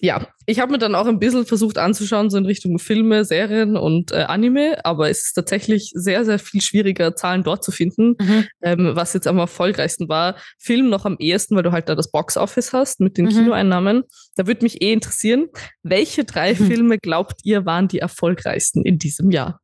ja, 0.00 0.26
ich 0.46 0.58
habe 0.60 0.72
mir 0.72 0.78
dann 0.78 0.94
auch 0.94 1.06
ein 1.06 1.18
bisschen 1.18 1.46
versucht 1.46 1.78
anzuschauen, 1.78 2.30
so 2.30 2.36
in 2.38 2.46
Richtung 2.46 2.78
Filme, 2.78 3.24
Serien 3.24 3.76
und 3.76 4.10
äh, 4.12 4.22
Anime, 4.24 4.84
aber 4.84 5.08
es 5.10 5.24
ist 5.26 5.34
tatsächlich 5.34 5.92
sehr, 5.94 6.24
sehr 6.24 6.38
viel 6.38 6.60
schwieriger, 6.60 7.14
Zahlen 7.14 7.42
dort 7.44 7.62
zu 7.62 7.70
finden, 7.70 8.16
Mhm. 8.20 8.46
ähm, 8.62 8.90
was 8.94 9.12
jetzt 9.14 9.26
am 9.26 9.38
erfolgreichsten 9.38 10.08
war. 10.08 10.36
Film 10.58 10.88
noch 10.88 11.04
am 11.04 11.16
ehesten, 11.18 11.54
weil 11.56 11.62
du 11.62 11.72
halt 11.72 11.88
da 11.88 11.94
das 11.94 12.10
Box-Office 12.10 12.72
hast 12.72 13.00
mit 13.00 13.16
den 13.18 13.26
Mhm. 13.26 13.30
Kinoeinnahmen. 13.30 14.02
Da 14.36 14.46
würde 14.46 14.62
mich 14.64 14.82
eh 14.82 14.92
interessieren, 14.92 15.48
welche 15.82 16.24
drei 16.24 16.52
Mhm. 16.54 16.66
Filme 16.66 16.98
glaubt 16.98 17.40
ihr 17.44 17.64
waren 17.66 17.88
die 17.88 17.98
erfolgreichsten 18.00 18.84
in 18.84 18.98
diesem 18.98 19.30
Jahr? 19.30 19.60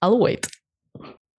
I'll 0.00 0.20
wait. 0.20 0.48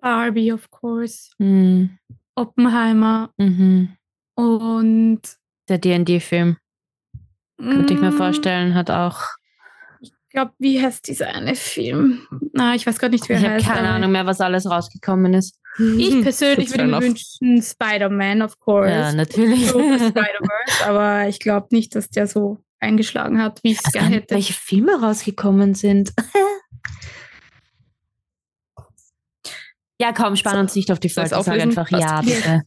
Barbie, 0.02 0.52
of 0.52 0.70
course. 0.70 1.30
Mhm. 1.38 1.98
Oppenheimer 2.36 3.30
Mhm. 3.38 3.90
und 4.36 5.22
Der 5.70 5.78
D&D-Film, 5.78 6.58
könnte 7.70 7.94
ich 7.94 8.00
mir 8.00 8.12
Mm, 8.12 8.18
vorstellen, 8.18 8.74
hat 8.76 8.90
auch... 8.92 9.22
Ich 10.02 10.12
glaube, 10.30 10.52
wie 10.58 10.82
heißt 10.82 11.08
dieser 11.08 11.28
eine 11.28 11.54
Film? 11.56 12.22
Na, 12.54 12.74
ich 12.76 12.88
weiß 12.88 12.98
gerade 12.98 13.14
nicht, 13.14 13.30
wie 13.30 13.34
er 13.34 13.40
Ich 13.40 13.46
habe 13.46 13.56
heißt. 13.56 13.68
keine 13.68 13.90
Ahnung 13.90 14.12
mehr, 14.12 14.26
was 14.26 14.42
alles 14.42 14.66
rausgekommen 14.70 15.34
ist. 15.36 15.60
Ich 15.78 16.22
persönlich 16.22 16.70
That's 16.70 16.76
fair 16.76 16.88
würde 16.88 16.92
mir 17.00 17.02
wünschen 17.02 17.62
Spider-Man, 17.62 18.42
of 18.42 18.60
course. 18.60 18.90
Ja, 18.92 19.12
natürlich. 19.14 19.68
So 19.70 19.80
Spider-Verse, 19.80 20.86
aber 20.88 21.28
ich 21.28 21.40
glaube 21.40 21.68
nicht, 21.72 21.96
dass 21.96 22.10
der 22.10 22.28
so 22.28 22.58
eingeschlagen 22.80 23.42
hat, 23.42 23.64
wie 23.64 23.72
ich 23.72 23.78
es 23.80 23.86
Also, 23.86 24.00
gerne 24.00 24.16
hätte. 24.16 24.36
welche 24.36 24.54
Filme 24.54 25.00
rausgekommen 25.02 25.74
sind. 25.76 26.14
ja, 30.00 30.12
komm, 30.14 30.36
spann 30.36 30.58
uns 30.60 30.76
nicht 30.76 30.92
auf 30.92 31.00
die 31.00 31.10
Folter. 31.10 31.42
Sag 31.44 31.60
einfach 31.60 31.90
Passt. 31.90 32.04
ja, 32.04 32.22
bitte. 32.22 32.62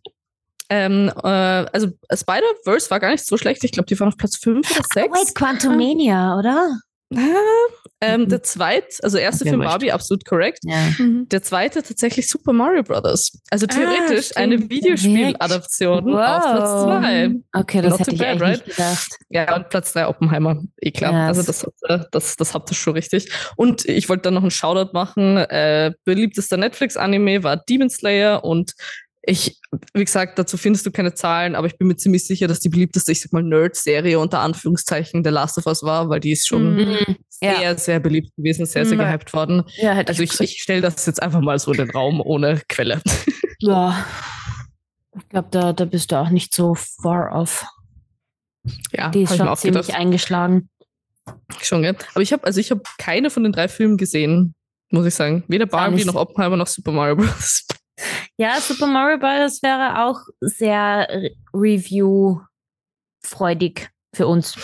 Ähm, 0.69 1.11
äh, 1.23 1.27
also 1.29 1.89
Spider-Verse 2.13 2.91
war 2.91 3.01
gar 3.01 3.11
nicht 3.11 3.25
so 3.27 3.37
schlecht. 3.37 3.63
Ich 3.65 3.73
glaube, 3.73 3.87
die 3.87 3.99
waren 4.01 4.09
auf 4.09 4.17
Platz 4.17 4.37
5 4.37 4.69
oder 4.71 4.85
6. 4.95 5.09
Oh, 5.09 5.15
wait, 5.15 5.35
Quantumania, 5.35 6.37
oder? 6.39 6.79
Ah, 7.15 7.19
ähm, 8.01 8.23
Mhm. 8.23 8.29
Der 8.31 8.43
zweite, 8.43 8.87
also 9.05 9.17
erste 9.17 9.45
Film 9.45 9.61
wurscht. 9.61 9.71
Barbie, 9.71 9.93
absolut 9.93 10.25
korrekt. 10.27 10.59
Ja. 10.65 10.77
Mhm. 10.99 11.29
Der 11.29 11.41
zweite 11.41 11.83
tatsächlich 11.85 12.29
Super 12.29 12.53
Mario 12.53 12.83
Brothers. 12.83 13.31
Also 13.49 13.67
theoretisch 13.69 14.27
stimmt. 14.27 14.39
eine 14.39 14.69
Videospieladaption 14.69 15.99
auf 15.99 16.43
Platz 16.43 16.45
Wow. 16.45 16.85
zwei. 16.85 17.35
Okay, 17.53 17.81
das 17.83 17.91
Not 17.93 18.01
hätte 18.01 18.11
ich 18.13 18.19
bad, 18.19 18.41
right? 18.41 18.67
nicht 18.67 18.77
gedacht. 18.77 19.09
Ja, 19.31 19.55
und 19.57 19.69
Platz 19.69 19.93
drei 19.93 20.09
Oppenheimer. 20.09 20.61
Eh 20.81 20.91
klar. 20.91 21.13
Ja, 21.13 21.27
also 21.29 21.43
das- 21.43 21.67
das, 21.81 21.91
äh, 22.01 22.05
das, 22.11 22.37
das 22.37 22.55
habt 22.55 22.71
ihr 22.71 22.75
schon 22.75 22.95
richtig. 22.95 23.31
Und 23.57 23.85
ich 23.87 24.09
wollte 24.09 24.23
dann 24.23 24.35
noch 24.35 24.43
einen 24.43 24.51
Shoutout 24.51 24.93
machen. 24.93 25.37
Äh, 25.37 25.93
beliebtester 26.05 26.57
Netflix-Anime 26.57 27.43
war 27.45 27.57
Demon 27.57 27.89
Slayer 27.89 28.45
und 28.45 28.73
ich, 29.27 29.61
wie 29.93 30.05
gesagt, 30.05 30.39
dazu 30.39 30.57
findest 30.57 30.87
du 30.87 30.91
keine 30.93 31.13
Zahlen, 31.15 31.55
aber 31.57 31.67
ich 31.67 31.77
bin 31.77 31.89
mir 31.89 31.97
ziemlich 31.97 32.25
sicher, 32.27 32.47
dass 32.49 32.61
die 32.61 32.69
beliebteste, 32.69 33.13
ich 33.13 33.21
sag 33.21 33.33
mal, 33.33 33.43
Nerd-Serie 33.43 34.19
unter 34.19 34.39
Anführungszeichen 34.41 35.25
The 35.25 35.31
Last 35.31 35.59
of 35.59 35.67
Us 35.67 35.83
war, 35.83 36.09
weil 36.09 36.21
die 36.21 36.31
ist 36.33 36.47
schon 36.47 36.75
Mhm. 36.77 36.81
Mhm. 37.07 37.17
Ja. 37.43 37.57
sehr, 37.59 37.79
sehr 37.79 38.01
beliebt 38.01 38.35
gewesen, 38.37 38.65
sehr, 38.67 38.87
sehr 38.87 38.97
Mhm. 38.97 39.03
gehypt 39.03 39.35
worden. 39.35 39.65
Ja, 39.77 39.93
hätte 39.93 40.11
Also 40.11 40.23
ich, 40.23 40.41
ich 40.41 40.63
stelle 40.63 40.81
das 40.81 41.05
jetzt 41.07 41.21
einfach 41.23 41.41
mal 41.41 41.59
so 41.59 41.73
in 41.73 41.79
den 41.79 41.91
Raum 41.91 42.21
ohne 42.21 42.63
Quelle. 42.69 43.03
Ja. 43.59 44.07
Ich 45.19 45.29
glaube, 45.29 45.49
da, 45.51 45.73
da 45.73 45.85
bist 45.87 46.13
du 46.13 46.17
auch 46.17 46.31
nicht 46.31 46.55
so 46.55 46.75
far 46.75 47.33
off. 47.35 47.67
Ja, 48.93 49.11
Die 49.11 49.23
ist 49.23 49.37
schon 49.37 49.57
ziemlich 49.57 49.95
eingeschlagen. 49.95 50.69
Schon, 51.63 51.83
gell? 51.83 51.97
Aber 52.15 52.23
ich 52.23 52.33
habe 52.33 52.45
also 52.45 52.61
ich 52.61 52.71
habe 52.71 52.83
keine 52.99 53.31
von 53.31 53.43
den 53.43 53.53
drei 53.53 53.69
Filmen 53.69 53.97
gesehen, 53.97 54.55
muss 54.91 55.07
ich 55.07 55.15
sagen. 55.15 55.43
Weder 55.49 55.67
Barbie 55.67 56.05
noch 56.05 56.15
Oppenheimer 56.17 56.57
noch 56.57 56.67
Super 56.67 56.93
Mario 56.93 57.17
Bros. 57.17 57.67
Ja, 58.37 58.61
Super 58.61 58.87
Mario 58.87 59.19
Bros. 59.19 59.63
wäre 59.63 60.05
auch 60.05 60.21
sehr 60.41 61.09
review-freudig 61.55 63.89
für 64.15 64.27
uns. 64.27 64.59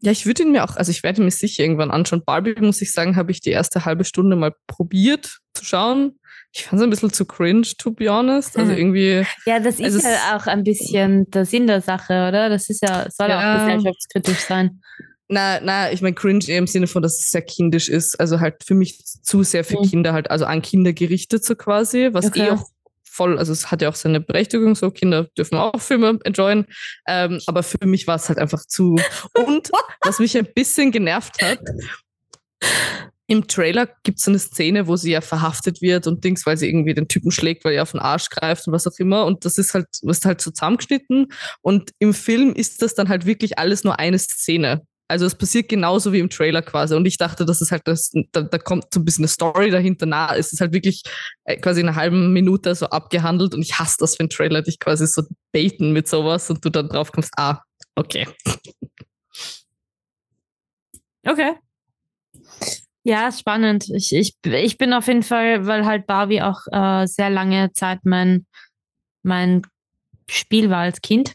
Ja, 0.00 0.12
ich 0.12 0.26
würde 0.26 0.44
ihn 0.44 0.52
mir 0.52 0.62
auch, 0.64 0.76
also 0.76 0.90
ich 0.90 1.02
werde 1.02 1.22
mir 1.22 1.30
sicher 1.30 1.64
irgendwann 1.64 1.90
anschauen. 1.90 2.24
Barbie, 2.24 2.54
muss 2.60 2.80
ich 2.80 2.92
sagen, 2.92 3.16
habe 3.16 3.32
ich 3.32 3.40
die 3.40 3.50
erste 3.50 3.84
halbe 3.84 4.04
Stunde 4.04 4.36
mal 4.36 4.54
probiert 4.68 5.38
zu 5.54 5.64
schauen. 5.64 6.20
Ich 6.52 6.64
fand 6.64 6.80
es 6.80 6.86
ein 6.86 6.90
bisschen 6.90 7.12
zu 7.12 7.26
cringe, 7.26 7.66
to 7.78 7.90
be 7.90 8.08
honest. 8.08 8.56
Also 8.56 8.72
irgendwie. 8.76 9.24
Ja, 9.44 9.58
das 9.58 9.80
ist 9.80 10.04
ja 10.04 10.36
auch 10.36 10.46
ein 10.46 10.62
bisschen 10.62 11.28
der 11.30 11.44
Sinn 11.44 11.66
der 11.66 11.80
Sache, 11.80 12.28
oder? 12.28 12.48
Das 12.48 12.70
ist 12.70 12.82
ja, 12.82 13.10
soll 13.10 13.28
ja 13.28 13.38
auch 13.38 13.66
gesellschaftskritisch 13.66 14.40
sein. 14.40 14.80
Na, 15.28 15.60
na, 15.60 15.92
ich 15.92 16.00
meine 16.00 16.14
cringe 16.14 16.46
eher 16.48 16.58
im 16.58 16.66
Sinne 16.66 16.86
von, 16.86 17.02
dass 17.02 17.18
es 17.18 17.30
sehr 17.30 17.42
kindisch 17.42 17.88
ist. 17.88 18.18
Also 18.18 18.40
halt 18.40 18.64
für 18.64 18.74
mich 18.74 19.04
zu 19.04 19.42
sehr 19.42 19.62
für 19.62 19.78
mhm. 19.78 19.90
Kinder 19.90 20.12
halt, 20.14 20.30
also 20.30 20.46
an 20.46 20.62
Kinder 20.62 20.92
gerichtet 20.92 21.44
so 21.44 21.54
quasi, 21.54 22.08
was 22.12 22.26
okay. 22.26 22.46
eh 22.46 22.50
auch 22.50 22.64
voll, 23.04 23.38
also 23.38 23.52
es 23.52 23.70
hat 23.70 23.82
ja 23.82 23.88
auch 23.88 23.94
seine 23.94 24.20
Berechtigung, 24.20 24.74
so 24.74 24.90
Kinder 24.90 25.24
dürfen 25.36 25.58
auch 25.58 25.80
Filme 25.80 26.18
enjoyen. 26.24 26.66
Ähm, 27.06 27.40
aber 27.46 27.62
für 27.62 27.84
mich 27.84 28.06
war 28.06 28.16
es 28.16 28.28
halt 28.28 28.38
einfach 28.38 28.64
zu. 28.64 28.96
Und 29.34 29.70
was 30.02 30.18
mich 30.18 30.38
ein 30.38 30.48
bisschen 30.54 30.92
genervt 30.92 31.42
hat, 31.42 31.58
im 33.26 33.46
Trailer 33.46 33.88
gibt 34.04 34.18
es 34.18 34.24
so 34.24 34.30
eine 34.30 34.38
Szene, 34.38 34.86
wo 34.86 34.96
sie 34.96 35.10
ja 35.10 35.20
verhaftet 35.20 35.82
wird 35.82 36.06
und 36.06 36.24
Dings, 36.24 36.46
weil 36.46 36.56
sie 36.56 36.66
irgendwie 36.66 36.94
den 36.94 37.08
Typen 37.08 37.30
schlägt, 37.30 37.64
weil 37.64 37.74
er 37.74 37.82
auf 37.82 37.90
den 37.90 38.00
Arsch 38.00 38.30
greift 38.30 38.66
und 38.66 38.72
was 38.72 38.86
auch 38.86 38.98
immer. 38.98 39.26
Und 39.26 39.44
das 39.44 39.58
ist 39.58 39.74
halt, 39.74 39.86
ist 40.00 40.24
halt 40.24 40.40
so 40.40 40.50
zusammengeschnitten. 40.50 41.26
Und 41.60 41.90
im 41.98 42.14
Film 42.14 42.54
ist 42.54 42.80
das 42.80 42.94
dann 42.94 43.10
halt 43.10 43.26
wirklich 43.26 43.58
alles 43.58 43.84
nur 43.84 43.98
eine 43.98 44.18
Szene. 44.18 44.86
Also 45.08 45.24
es 45.24 45.34
passiert 45.34 45.70
genauso 45.70 46.12
wie 46.12 46.18
im 46.18 46.28
Trailer 46.28 46.60
quasi. 46.60 46.94
Und 46.94 47.06
ich 47.06 47.16
dachte, 47.16 47.46
das 47.46 47.62
ist 47.62 47.72
halt 47.72 47.88
das, 47.88 48.12
da, 48.32 48.42
da 48.42 48.58
kommt 48.58 48.92
so 48.92 49.00
ein 49.00 49.06
bisschen 49.06 49.22
eine 49.24 49.28
Story 49.28 49.70
dahinter 49.70 50.04
nah. 50.04 50.36
Es 50.36 50.52
ist 50.52 50.60
halt 50.60 50.74
wirklich 50.74 51.02
äh, 51.44 51.56
quasi 51.56 51.80
in 51.80 51.88
einer 51.88 51.96
halben 51.96 52.34
Minute 52.34 52.74
so 52.74 52.86
abgehandelt. 52.86 53.54
Und 53.54 53.62
ich 53.62 53.78
hasse 53.78 53.96
das, 53.98 54.18
wenn 54.18 54.28
Trailer 54.28 54.60
dich 54.60 54.78
quasi 54.78 55.06
so 55.06 55.22
baiten 55.52 55.92
mit 55.92 56.08
sowas 56.08 56.50
und 56.50 56.62
du 56.62 56.68
dann 56.68 56.88
drauf 56.88 57.10
kommst, 57.10 57.32
ah, 57.38 57.62
okay. 57.94 58.28
Okay. 61.26 61.54
Ja, 63.04 63.32
spannend. 63.32 63.88
Ich, 63.88 64.14
ich, 64.14 64.36
ich 64.44 64.76
bin 64.76 64.92
auf 64.92 65.06
jeden 65.06 65.22
Fall, 65.22 65.66
weil 65.66 65.86
halt 65.86 66.06
Barbie 66.06 66.42
auch 66.42 66.60
äh, 66.70 67.06
sehr 67.06 67.30
lange 67.30 67.72
Zeit 67.72 68.00
mein, 68.04 68.46
mein 69.22 69.62
Spiel 70.28 70.68
war 70.68 70.80
als 70.80 71.00
Kind. 71.00 71.32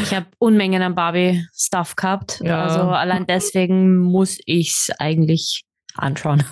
Ich 0.00 0.14
habe 0.14 0.26
Unmengen 0.38 0.82
an 0.82 0.94
Barbie-Stuff 0.94 1.96
gehabt. 1.96 2.40
Ja. 2.42 2.64
Also 2.64 2.80
allein 2.80 3.26
deswegen 3.26 3.98
muss 3.98 4.38
ich 4.44 4.70
es 4.70 4.90
eigentlich 4.98 5.64
anschauen. 5.94 6.44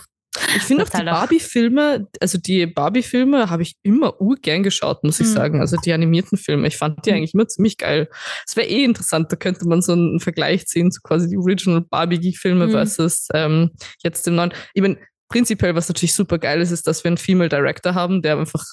Ich 0.57 0.63
finde 0.63 0.85
auch 0.85 0.89
die 0.89 0.97
halt 0.97 1.07
Barbie-Filme, 1.07 2.09
also 2.21 2.39
die 2.39 2.67
Barbie-Filme 2.67 3.51
habe 3.51 3.63
ich 3.63 3.77
immer 3.83 4.21
urgern 4.21 4.63
geschaut, 4.63 5.05
muss 5.05 5.21
ich 5.21 5.29
mhm. 5.29 5.33
sagen. 5.33 5.61
Also 5.61 5.77
die 5.77 5.93
animierten 5.93 6.37
Filme, 6.39 6.67
ich 6.67 6.77
fand 6.77 7.07
die 7.07 7.11
mhm. 7.11 7.17
eigentlich 7.17 7.35
immer 7.35 7.47
ziemlich 7.47 7.79
geil. 7.79 8.09
Es 8.47 8.57
wäre 8.57 8.67
eh 8.67 8.85
interessant, 8.85 9.31
da 9.31 9.37
könnte 9.37 9.67
man 9.67 9.81
so 9.81 9.93
einen 9.93 10.21
Vergleich 10.21 10.67
ziehen 10.67 10.91
zu 10.91 11.01
quasi 11.03 11.29
die 11.29 11.37
Original 11.37 11.83
Barbie-Filme 11.83 12.67
mhm. 12.67 12.71
versus 12.71 13.29
ähm, 13.33 13.71
jetzt 14.03 14.27
dem 14.27 14.35
neuen. 14.35 14.53
Ich 14.75 14.83
meine, 14.83 14.99
prinzipiell, 15.29 15.75
was 15.75 15.89
natürlich 15.89 16.15
super 16.15 16.39
geil 16.39 16.61
ist, 16.61 16.73
ist, 16.73 16.87
dass 16.87 17.05
wir 17.05 17.11
einen 17.11 17.19
Female 17.19 17.49
Director 17.49 17.95
haben, 17.95 18.23
der 18.23 18.39
einfach 18.39 18.65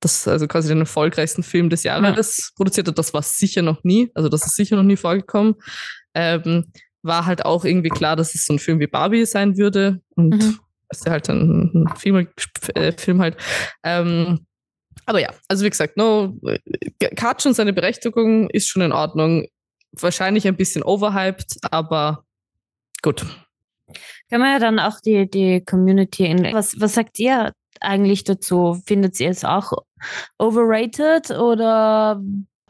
das, 0.00 0.26
also 0.26 0.46
quasi 0.48 0.68
den 0.68 0.80
erfolgreichsten 0.80 1.42
Film 1.42 1.70
des 1.70 1.82
Jahres 1.84 2.36
ja. 2.38 2.44
produziert 2.56 2.88
hat. 2.88 2.98
Das 2.98 3.14
war 3.14 3.22
sicher 3.22 3.62
noch 3.62 3.84
nie, 3.84 4.10
also 4.14 4.28
das 4.28 4.46
ist 4.46 4.56
sicher 4.56 4.76
noch 4.76 4.82
nie 4.82 4.96
vorgekommen. 4.96 5.54
Ähm, 6.14 6.72
war 7.02 7.26
halt 7.26 7.44
auch 7.44 7.64
irgendwie 7.64 7.88
klar, 7.88 8.16
dass 8.16 8.34
es 8.34 8.46
so 8.46 8.54
ein 8.54 8.58
Film 8.58 8.80
wie 8.80 8.86
Barbie 8.86 9.24
sein 9.24 9.56
würde 9.56 10.00
und 10.16 10.30
mhm. 10.30 10.58
ist 10.90 11.06
ja 11.06 11.12
halt 11.12 11.28
ein, 11.30 11.70
ein 11.74 11.96
Film, 11.96 12.28
äh, 12.74 12.92
Film 12.92 13.22
halt. 13.22 13.36
Ähm, 13.82 14.46
aber 15.06 15.20
ja, 15.20 15.32
also 15.48 15.64
wie 15.64 15.70
gesagt, 15.70 15.96
no, 15.96 16.38
hat 17.20 17.42
schon 17.42 17.54
seine 17.54 17.72
Berechtigung, 17.72 18.50
ist 18.50 18.68
schon 18.68 18.82
in 18.82 18.92
Ordnung. 18.92 19.46
Wahrscheinlich 19.92 20.46
ein 20.46 20.56
bisschen 20.56 20.82
overhyped, 20.84 21.56
aber 21.70 22.24
gut. 23.02 23.26
Kann 24.30 24.40
man 24.40 24.52
ja 24.52 24.58
dann 24.60 24.78
auch 24.78 25.00
die, 25.00 25.28
die 25.28 25.64
Community 25.64 26.26
in. 26.26 26.44
Was, 26.52 26.80
was 26.80 26.94
sagt 26.94 27.18
ihr 27.18 27.52
eigentlich 27.80 28.22
dazu? 28.24 28.80
Findet 28.86 29.18
ihr 29.18 29.30
es 29.30 29.44
auch 29.44 29.72
overrated 30.38 31.30
oder 31.30 32.20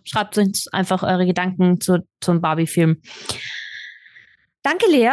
schreibt 0.04 0.38
uns 0.38 0.68
einfach 0.68 1.02
eure 1.02 1.26
Gedanken 1.26 1.80
zu, 1.80 2.04
zum 2.20 2.40
Barbie-Film? 2.40 3.00
Danke, 4.62 4.86
Lea. 4.90 5.12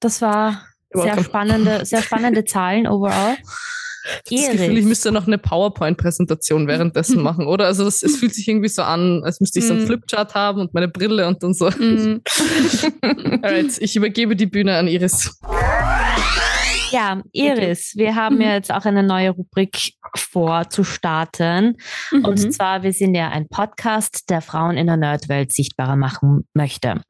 Das 0.00 0.20
war 0.22 0.66
sehr 0.92 1.22
spannende, 1.22 1.84
sehr 1.84 2.02
spannende 2.02 2.44
Zahlen 2.46 2.86
overall. 2.86 3.36
Das 4.30 4.50
Gefühl, 4.50 4.78
ich 4.78 4.84
müsste 4.84 5.10
noch 5.10 5.26
eine 5.26 5.38
PowerPoint-Präsentation 5.38 6.68
währenddessen 6.68 7.22
machen, 7.22 7.46
oder? 7.46 7.66
Also 7.66 7.84
das, 7.84 8.02
es 8.02 8.16
fühlt 8.16 8.34
sich 8.34 8.46
irgendwie 8.46 8.68
so 8.68 8.82
an, 8.82 9.22
als 9.24 9.40
müsste 9.40 9.58
ich 9.58 9.66
so 9.66 9.74
einen 9.74 9.84
mm. 9.84 9.86
Flipchart 9.86 10.34
haben 10.34 10.60
und 10.60 10.74
meine 10.74 10.88
Brille 10.88 11.26
und 11.26 11.42
dann 11.42 11.54
so. 11.54 11.68
Mm. 11.68 12.22
Alright, 13.42 13.78
ich 13.78 13.96
übergebe 13.96 14.36
die 14.36 14.46
Bühne 14.46 14.76
an 14.76 14.86
Iris. 14.86 15.40
Ja, 16.90 17.20
Iris, 17.32 17.94
wir 17.96 18.14
haben 18.14 18.40
ja 18.40 18.54
jetzt 18.54 18.72
auch 18.72 18.84
eine 18.84 19.02
neue 19.02 19.30
Rubrik 19.30 19.94
vor 20.16 20.70
zu 20.70 20.84
starten. 20.84 21.76
Mhm. 22.12 22.24
Und 22.24 22.52
zwar, 22.52 22.82
wir 22.82 22.92
sind 22.92 23.14
ja 23.14 23.28
ein 23.28 23.48
Podcast, 23.48 24.30
der 24.30 24.40
Frauen 24.40 24.76
in 24.76 24.86
der 24.86 24.96
Nerdwelt 24.96 25.52
sichtbarer 25.52 25.96
machen 25.96 26.46
möchte. 26.54 27.00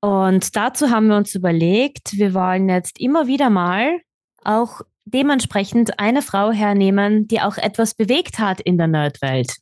Und 0.00 0.56
dazu 0.56 0.90
haben 0.90 1.08
wir 1.08 1.16
uns 1.16 1.34
überlegt, 1.34 2.12
wir 2.12 2.32
wollen 2.32 2.68
jetzt 2.68 3.00
immer 3.00 3.26
wieder 3.26 3.50
mal 3.50 4.00
auch 4.44 4.80
dementsprechend 5.04 5.98
eine 5.98 6.22
Frau 6.22 6.50
hernehmen, 6.52 7.26
die 7.26 7.40
auch 7.40 7.58
etwas 7.58 7.94
bewegt 7.94 8.38
hat 8.38 8.60
in 8.60 8.78
der 8.78 8.86
Nerdwelt. 8.86 9.56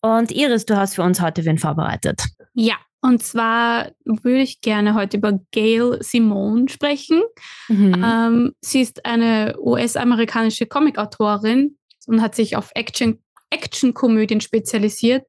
Und 0.00 0.30
Iris, 0.32 0.66
du 0.66 0.76
hast 0.76 0.96
für 0.96 1.02
uns 1.02 1.20
heute 1.20 1.44
wen 1.44 1.58
vorbereitet. 1.58 2.24
Ja, 2.54 2.76
und 3.02 3.20
zwar 3.22 3.90
würde 4.04 4.42
ich 4.42 4.60
gerne 4.60 4.94
heute 4.94 5.16
über 5.16 5.40
Gail 5.50 5.98
Simone 6.00 6.68
sprechen. 6.68 7.20
Mhm. 7.68 8.04
Ähm, 8.04 8.52
sie 8.60 8.80
ist 8.80 9.04
eine 9.04 9.56
US-amerikanische 9.58 10.66
Comicautorin 10.66 11.76
und 12.06 12.22
hat 12.22 12.36
sich 12.36 12.56
auf 12.56 12.70
Action, 12.74 13.18
Action-Komödien 13.50 14.40
spezialisiert. 14.40 15.26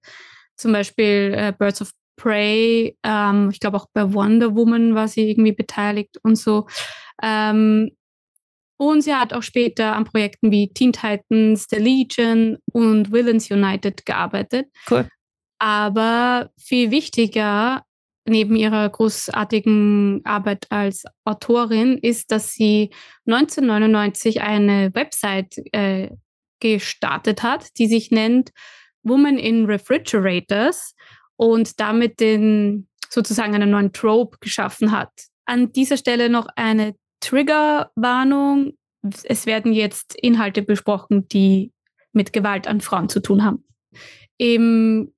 Zum 0.55 0.71
Beispiel 0.71 1.33
äh, 1.35 1.51
Birds 1.57 1.81
of 1.81 1.91
Prey. 2.15 2.95
Ähm, 3.03 3.49
ich 3.51 3.59
glaube 3.59 3.77
auch 3.77 3.87
bei 3.91 4.13
Wonder 4.13 4.55
Woman 4.55 4.93
war 4.93 5.07
sie 5.07 5.31
irgendwie 5.31 5.53
beteiligt 5.53 6.19
und 6.21 6.35
so. 6.35 6.67
Ähm, 7.23 7.89
und 8.77 9.01
sie 9.01 9.15
hat 9.15 9.33
auch 9.33 9.43
später 9.43 9.95
an 9.95 10.03
Projekten 10.03 10.51
wie 10.51 10.71
Teen 10.71 10.93
Titans, 10.93 11.65
The 11.71 11.77
Legion 11.77 12.57
und 12.71 13.11
Villains 13.11 13.49
United 13.49 14.05
gearbeitet. 14.05 14.67
Cool. 14.89 15.07
Aber 15.63 16.49
viel 16.57 16.91
wichtiger 16.91 17.85
neben 18.25 18.57
ihrer 18.57 18.89
großartigen 18.89 20.19
Arbeit 20.25 20.65
als 20.69 21.05
Autorin 21.23 21.97
ist, 21.97 22.31
dass 22.31 22.51
sie 22.51 22.89
1999 23.27 24.41
eine 24.41 24.93
Website 24.93 25.55
äh, 25.71 26.09
gestartet 26.59 27.43
hat, 27.43 27.77
die 27.77 27.87
sich 27.87 28.11
nennt 28.11 28.51
Woman 29.03 29.37
in 29.37 29.63
Refrigerators 29.63 30.95
und 31.37 31.79
damit 31.79 32.19
den 32.19 32.89
sozusagen 33.09 33.55
einen 33.55 33.71
neuen 33.71 33.93
Trope 33.93 34.39
geschaffen 34.41 34.91
hat. 34.91 35.13
An 35.45 35.71
dieser 35.71 35.95
Stelle 35.95 36.29
noch 36.29 36.47
eine 36.57 36.93
Triggerwarnung. 37.21 38.73
Es 39.23 39.45
werden 39.45 39.71
jetzt 39.71 40.13
Inhalte 40.15 40.61
besprochen, 40.61 41.29
die 41.29 41.71
mit 42.11 42.33
Gewalt 42.33 42.67
an 42.67 42.81
Frauen 42.81 43.07
zu 43.07 43.21
tun 43.21 43.45
haben. 43.45 43.63
Im 44.37 45.13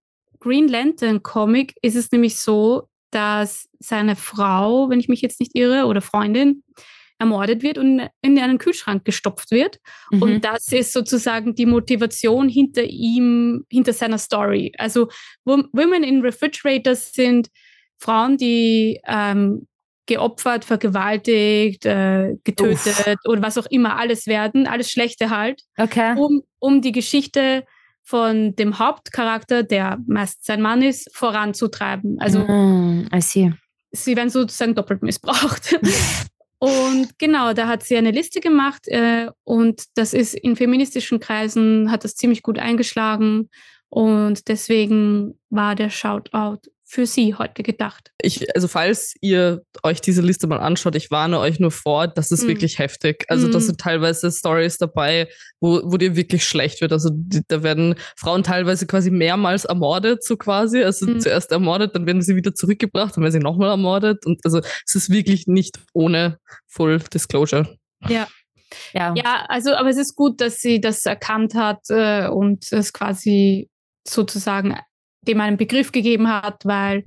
Green 0.45 0.67
Lantern 0.67 1.23
Comic 1.23 1.73
ist 1.81 1.95
es 1.95 2.11
nämlich 2.11 2.37
so, 2.37 2.87
dass 3.09 3.67
seine 3.79 4.15
Frau, 4.15 4.91
wenn 4.91 4.99
ich 4.99 5.07
mich 5.07 5.21
jetzt 5.21 5.39
nicht 5.39 5.55
irre, 5.55 5.87
oder 5.87 6.01
Freundin 6.01 6.63
ermordet 7.17 7.63
wird 7.63 7.79
und 7.79 8.07
in 8.21 8.37
einen 8.37 8.59
Kühlschrank 8.59 9.05
gestopft 9.05 9.49
wird. 9.49 9.79
Mhm. 10.11 10.21
Und 10.21 10.45
das 10.45 10.71
ist 10.71 10.93
sozusagen 10.93 11.55
die 11.55 11.65
Motivation 11.65 12.47
hinter 12.47 12.83
ihm, 12.83 13.65
hinter 13.71 13.91
seiner 13.91 14.19
Story. 14.19 14.71
Also 14.77 15.07
Women 15.45 16.03
in 16.03 16.21
Refrigerators 16.21 17.11
sind 17.13 17.49
Frauen, 17.97 18.37
die 18.37 19.01
ähm, 19.07 19.65
geopfert, 20.05 20.63
vergewaltigt, 20.63 21.87
äh, 21.87 22.35
getötet 22.43 23.07
Uff. 23.07 23.25
oder 23.25 23.41
was 23.41 23.57
auch 23.57 23.65
immer 23.65 23.97
alles 23.97 24.27
werden, 24.27 24.67
alles 24.67 24.91
Schlechte 24.91 25.31
halt, 25.31 25.63
okay. 25.77 26.13
um, 26.15 26.43
um 26.59 26.83
die 26.83 26.91
Geschichte 26.91 27.65
von 28.05 28.55
dem 28.55 28.77
Hauptcharakter, 28.77 29.63
der 29.63 29.97
meist 30.07 30.45
sein 30.45 30.61
Mann 30.61 30.83
ist, 30.83 31.09
voranzutreiben. 31.13 32.19
Also 32.19 32.39
mm, 32.39 33.07
sie 33.91 34.15
werden 34.15 34.29
sozusagen 34.29 34.75
doppelt 34.75 35.01
missbraucht. 35.01 35.79
und 36.59 37.17
genau, 37.17 37.53
da 37.53 37.67
hat 37.67 37.83
sie 37.83 37.97
eine 37.97 38.11
Liste 38.11 38.41
gemacht 38.41 38.87
äh, 38.87 39.27
und 39.43 39.83
das 39.95 40.13
ist 40.13 40.35
in 40.35 40.55
feministischen 40.55 41.19
Kreisen, 41.19 41.91
hat 41.91 42.03
das 42.03 42.15
ziemlich 42.15 42.43
gut 42.43 42.59
eingeschlagen 42.59 43.49
und 43.89 44.47
deswegen 44.49 45.39
war 45.49 45.73
der 45.73 45.89
Shoutout 45.89 46.69
für 46.95 47.05
Sie 47.05 47.35
heute 47.35 47.61
gedacht? 47.61 48.11
Ich, 48.21 48.55
also 48.55 48.67
falls 48.67 49.13
ihr 49.21 49.61
euch 49.83 49.99
diese 50.01 50.21
Liste 50.21 50.47
mal 50.47 50.59
anschaut, 50.59 50.95
ich 50.95 51.11
warne 51.11 51.39
euch 51.39 51.59
nur 51.59 51.71
vor, 51.71 52.07
das 52.07 52.31
ist 52.31 52.43
Mhm. 52.43 52.47
wirklich 52.47 52.79
heftig. 52.79 53.25
Also 53.27 53.47
da 53.49 53.59
Mhm. 53.59 53.63
sind 53.63 53.79
teilweise 53.81 54.31
Stories 54.31 54.77
dabei, 54.77 55.27
wo, 55.59 55.81
wo 55.83 55.97
dir 55.97 56.15
wirklich 56.15 56.45
schlecht 56.45 56.81
wird. 56.81 56.91
Also 56.93 57.09
die, 57.13 57.41
da 57.47 57.61
werden 57.63 57.95
Frauen 58.15 58.43
teilweise 58.43 58.87
quasi 58.87 59.11
mehrmals 59.11 59.65
ermordet, 59.65 60.23
so 60.23 60.37
quasi. 60.37 60.83
Also 60.83 61.05
Mhm. 61.05 61.19
zuerst 61.19 61.51
ermordet, 61.51 61.93
dann 61.95 62.05
werden 62.05 62.21
sie 62.21 62.35
wieder 62.35 62.55
zurückgebracht, 62.55 63.15
dann 63.17 63.23
werden 63.23 63.33
sie 63.33 63.39
nochmal 63.39 63.69
ermordet. 63.71 64.25
Und 64.25 64.39
also 64.45 64.61
es 64.87 64.95
ist 64.95 65.09
wirklich 65.09 65.47
nicht 65.47 65.79
ohne 65.93 66.39
Full 66.67 66.99
Disclosure. 67.13 67.77
Ja. 68.07 68.27
Ja, 68.93 69.45
also, 69.47 69.73
aber 69.75 69.89
es 69.89 69.97
ist 69.97 70.15
gut, 70.15 70.41
dass 70.41 70.59
sie 70.59 70.81
das 70.81 71.05
erkannt 71.05 71.53
hat 71.55 71.81
äh, 71.89 72.27
und 72.27 72.71
es 72.71 72.91
quasi 72.93 73.69
sozusagen 74.07 74.75
dem 75.27 75.41
einen 75.41 75.57
Begriff 75.57 75.91
gegeben 75.91 76.27
hat, 76.29 76.65
weil, 76.65 77.03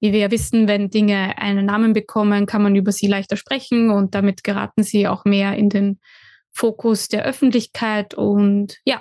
wie 0.00 0.12
wir 0.12 0.18
ja 0.20 0.30
wissen, 0.30 0.68
wenn 0.68 0.90
Dinge 0.90 1.38
einen 1.38 1.66
Namen 1.66 1.92
bekommen, 1.92 2.46
kann 2.46 2.62
man 2.62 2.76
über 2.76 2.92
sie 2.92 3.06
leichter 3.06 3.36
sprechen 3.36 3.90
und 3.90 4.14
damit 4.14 4.44
geraten 4.44 4.82
sie 4.82 5.08
auch 5.08 5.24
mehr 5.24 5.54
in 5.56 5.68
den 5.68 5.98
Fokus 6.52 7.08
der 7.08 7.24
Öffentlichkeit 7.24 8.14
und 8.14 8.78
ja, 8.84 9.00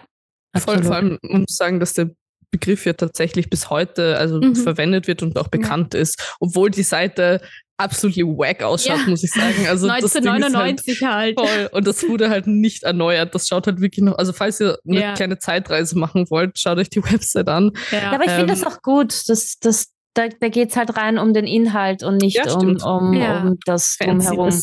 Voll, 0.56 0.76
absolut. 0.76 0.86
vor 0.86 0.96
allem 0.96 1.20
muss 1.22 1.56
sagen, 1.56 1.80
dass 1.80 1.94
der 1.94 2.10
Begriff 2.52 2.86
ja 2.86 2.94
tatsächlich 2.94 3.50
bis 3.50 3.70
heute 3.70 4.18
also 4.18 4.40
Mhm. 4.42 4.56
verwendet 4.56 5.08
wird 5.08 5.22
und 5.22 5.38
auch 5.38 5.48
bekannt 5.50 5.94
ist, 5.94 6.36
obwohl 6.40 6.72
die 6.72 6.84
Seite 6.84 7.42
absolut 7.80 8.16
wack 8.38 8.62
ausschaut, 8.64 9.00
Ja. 9.00 9.08
muss 9.10 9.24
ich 9.24 9.32
sagen. 9.32 9.68
Also 9.68 9.88
das 9.88 9.98
Ding 9.98 10.06
ist 10.06 10.16
halt 10.16 10.26
1999 10.44 11.02
halt. 11.04 11.40
voll 11.40 11.70
und 11.72 11.88
das 11.88 12.08
wurde 12.08 12.30
halt 12.30 12.46
nicht 12.48 12.84
erneuert. 12.84 13.34
Das 13.34 13.48
schaut 13.48 13.66
halt 13.68 13.82
wirklich 13.82 14.04
noch, 14.06 14.18
also 14.18 14.34
falls 14.34 14.60
ihr 14.60 14.78
eine 14.88 15.00
Ja. 15.02 15.14
kleine 15.14 15.40
Zeitreise 15.40 15.98
machen 15.98 16.26
wollt, 16.30 16.60
schaut 16.60 16.78
euch 16.78 16.90
die 16.90 17.04
Website 17.12 17.48
an. 17.48 17.72
Ja. 17.92 17.98
Ja, 18.00 18.12
aber 18.12 18.26
ich 18.26 18.32
finde 18.32 18.54
Ähm, 18.54 18.60
das 18.60 18.64
auch 18.64 18.82
gut. 18.82 19.14
Das, 19.28 19.58
das, 19.60 19.88
da 20.14 20.28
da 20.28 20.50
geht 20.50 20.70
es 20.72 20.76
halt 20.76 20.96
rein 20.98 21.18
um 21.18 21.34
den 21.34 21.46
Inhalt 21.46 22.04
und 22.04 22.18
nicht 22.18 22.36
Ja, 22.38 22.52
um, 22.54 22.60
stimmt. 22.62 22.84
um, 22.84 23.14
Ja. 23.14 23.42
um 23.44 23.58
das 23.66 23.98
drumherum. 23.98 24.60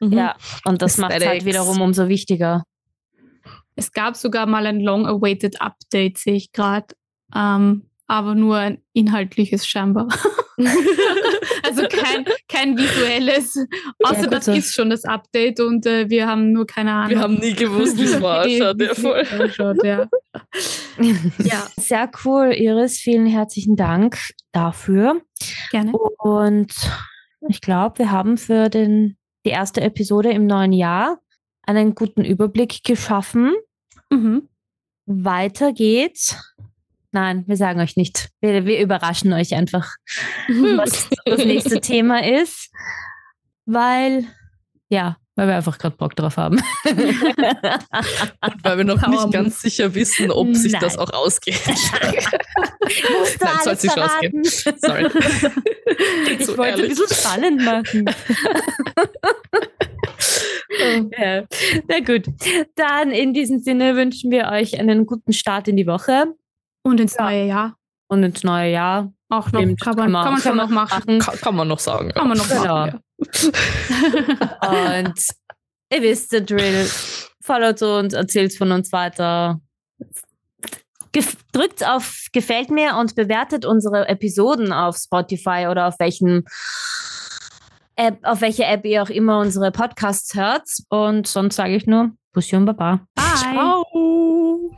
Mhm. 0.00 0.12
Ja, 0.12 0.36
und 0.64 0.82
das 0.82 0.98
macht 0.98 1.12
es 1.14 1.26
halt 1.26 1.44
wiederum 1.44 1.80
umso 1.80 2.08
wichtiger. 2.08 2.64
Es 3.76 3.92
gab 3.92 4.16
sogar 4.16 4.46
mal 4.46 4.66
ein 4.66 4.80
long-awaited 4.80 5.60
Update, 5.60 6.18
sehe 6.18 6.34
ich 6.34 6.50
gerade. 6.52 6.86
Ähm, 7.34 7.84
aber 8.08 8.34
nur 8.34 8.56
ein 8.56 8.82
inhaltliches 8.94 9.66
scheinbar. 9.66 10.08
also 11.62 11.82
kein, 11.88 12.24
kein 12.48 12.76
visuelles. 12.76 13.54
Außer 14.02 14.22
gut 14.22 14.32
das 14.32 14.48
ist 14.48 14.74
schon 14.74 14.90
das 14.90 15.04
Update 15.04 15.60
und 15.60 15.86
äh, 15.86 16.08
wir 16.08 16.26
haben 16.26 16.50
nur 16.52 16.66
keine 16.66 16.92
Ahnung. 16.92 17.10
Wir 17.10 17.20
haben 17.20 17.34
nie 17.34 17.52
gewusst, 17.52 17.98
wie 17.98 18.04
es 18.04 18.20
war. 18.22 18.48
Schaut 18.48 18.80
ja 18.80 18.94
voll. 18.94 19.26
ausschaut, 19.38 19.84
ja. 19.84 20.08
ja, 21.38 21.66
Sehr 21.76 22.10
cool, 22.24 22.54
Iris. 22.54 22.98
Vielen 22.98 23.26
herzlichen 23.26 23.76
Dank 23.76 24.18
dafür. 24.52 25.20
gerne. 25.70 25.92
Und 25.92 26.72
ich 27.46 27.60
glaube, 27.60 27.98
wir 27.98 28.10
haben 28.10 28.38
für 28.38 28.70
den, 28.70 29.18
die 29.44 29.50
erste 29.50 29.82
Episode 29.82 30.30
im 30.32 30.46
neuen 30.46 30.72
Jahr 30.72 31.20
einen 31.62 31.94
guten 31.94 32.24
Überblick 32.24 32.82
geschaffen. 32.84 33.54
Mhm. 34.10 34.48
Weiter 35.04 35.72
geht's. 35.74 36.54
Nein, 37.12 37.44
wir 37.46 37.56
sagen 37.56 37.80
euch 37.80 37.96
nicht. 37.96 38.28
Wir, 38.40 38.66
wir 38.66 38.80
überraschen 38.80 39.32
euch 39.32 39.54
einfach, 39.54 39.96
was 40.48 41.08
das 41.24 41.38
nächste 41.44 41.80
Thema 41.82 42.22
ist, 42.22 42.70
weil, 43.64 44.26
ja, 44.90 45.16
weil 45.34 45.48
wir 45.48 45.56
einfach 45.56 45.78
gerade 45.78 45.96
Bock 45.96 46.14
drauf 46.16 46.36
haben. 46.36 46.60
Weil 48.62 48.76
wir 48.78 48.84
noch 48.84 49.00
Power 49.00 49.08
nicht 49.10 49.20
Move. 49.22 49.30
ganz 49.30 49.62
sicher 49.62 49.94
wissen, 49.94 50.30
ob 50.30 50.54
sich 50.54 50.72
Nein. 50.72 50.80
das 50.82 50.98
auch 50.98 51.10
ausgeht. 51.12 51.60
Musst 51.66 53.40
du 53.40 53.44
Nein, 53.44 53.56
soll 53.64 53.76
sich 53.76 53.90
verraten. 53.92 54.42
Sorry. 54.44 55.08
Ich 56.38 56.44
So 56.46 56.56
wollte 56.58 56.74
ein 56.74 56.80
ehrlich. 56.80 56.98
bisschen 56.98 57.16
spannend 57.16 57.64
machen. 57.64 58.04
ja. 61.18 61.44
Na 61.88 62.00
gut, 62.00 62.26
dann 62.76 63.10
in 63.10 63.32
diesem 63.32 63.60
Sinne 63.60 63.96
wünschen 63.96 64.30
wir 64.30 64.48
euch 64.48 64.78
einen 64.78 65.06
guten 65.06 65.32
Start 65.32 65.66
in 65.68 65.76
die 65.76 65.86
Woche 65.86 66.26
Und 66.88 67.00
ins 67.00 67.14
Ja. 67.16 67.24
neue 67.24 67.44
Jahr 67.46 67.76
und 68.08 68.22
ins 68.22 68.42
neue 68.44 68.72
Jahr. 68.72 69.12
auch 69.30 69.52
noch. 69.52 69.60
Stimmt, 69.60 69.80
kann, 69.82 69.96
man, 69.96 70.12
kann 70.24 70.32
man 70.32 70.40
schon 70.40 70.56
noch 70.56 70.68
machen. 70.70 71.18
Kann, 71.18 71.38
kann 71.38 71.54
man 71.54 71.68
noch 71.68 71.78
sagen. 71.78 72.10
Kann 72.14 72.28
man 72.28 72.38
noch 72.38 72.48
Genau. 72.48 72.62
machen. 72.86 73.00
Ja. 74.68 74.68
Und 75.00 75.14
ihr 75.92 76.02
wisst 76.02 76.32
den 76.32 76.46
Drill. 76.46 76.88
Followt 77.42 77.82
uns, 77.82 78.14
erzählt 78.14 78.54
von 78.56 78.72
uns 78.72 78.90
weiter. 78.92 79.60
Gef 81.12 81.36
drückt 81.52 81.86
auf 81.86 82.26
Gefällt 82.32 82.70
mir 82.70 82.96
und 82.96 83.14
bewertet 83.16 83.64
unsere 83.64 84.06
Episoden 84.08 84.72
auf 84.72 84.96
Spotify 84.98 85.66
oder 85.70 85.88
auf 85.88 85.94
welchen 85.98 86.44
App, 87.96 88.18
auf 88.22 88.40
welche 88.42 88.64
App 88.64 88.84
ihr 88.84 89.02
auch 89.02 89.08
immer 89.10 89.40
unsere 89.40 89.72
Podcasts 89.72 90.34
hört. 90.34 90.68
Und 90.90 91.26
sonst 91.26 91.56
sage 91.56 91.74
ich 91.76 91.86
nur 91.86 92.12
Bussi 92.32 92.54
und 92.56 92.66
Baba. 92.66 93.00
Bye. 93.14 93.24
Ciao. 93.36 94.70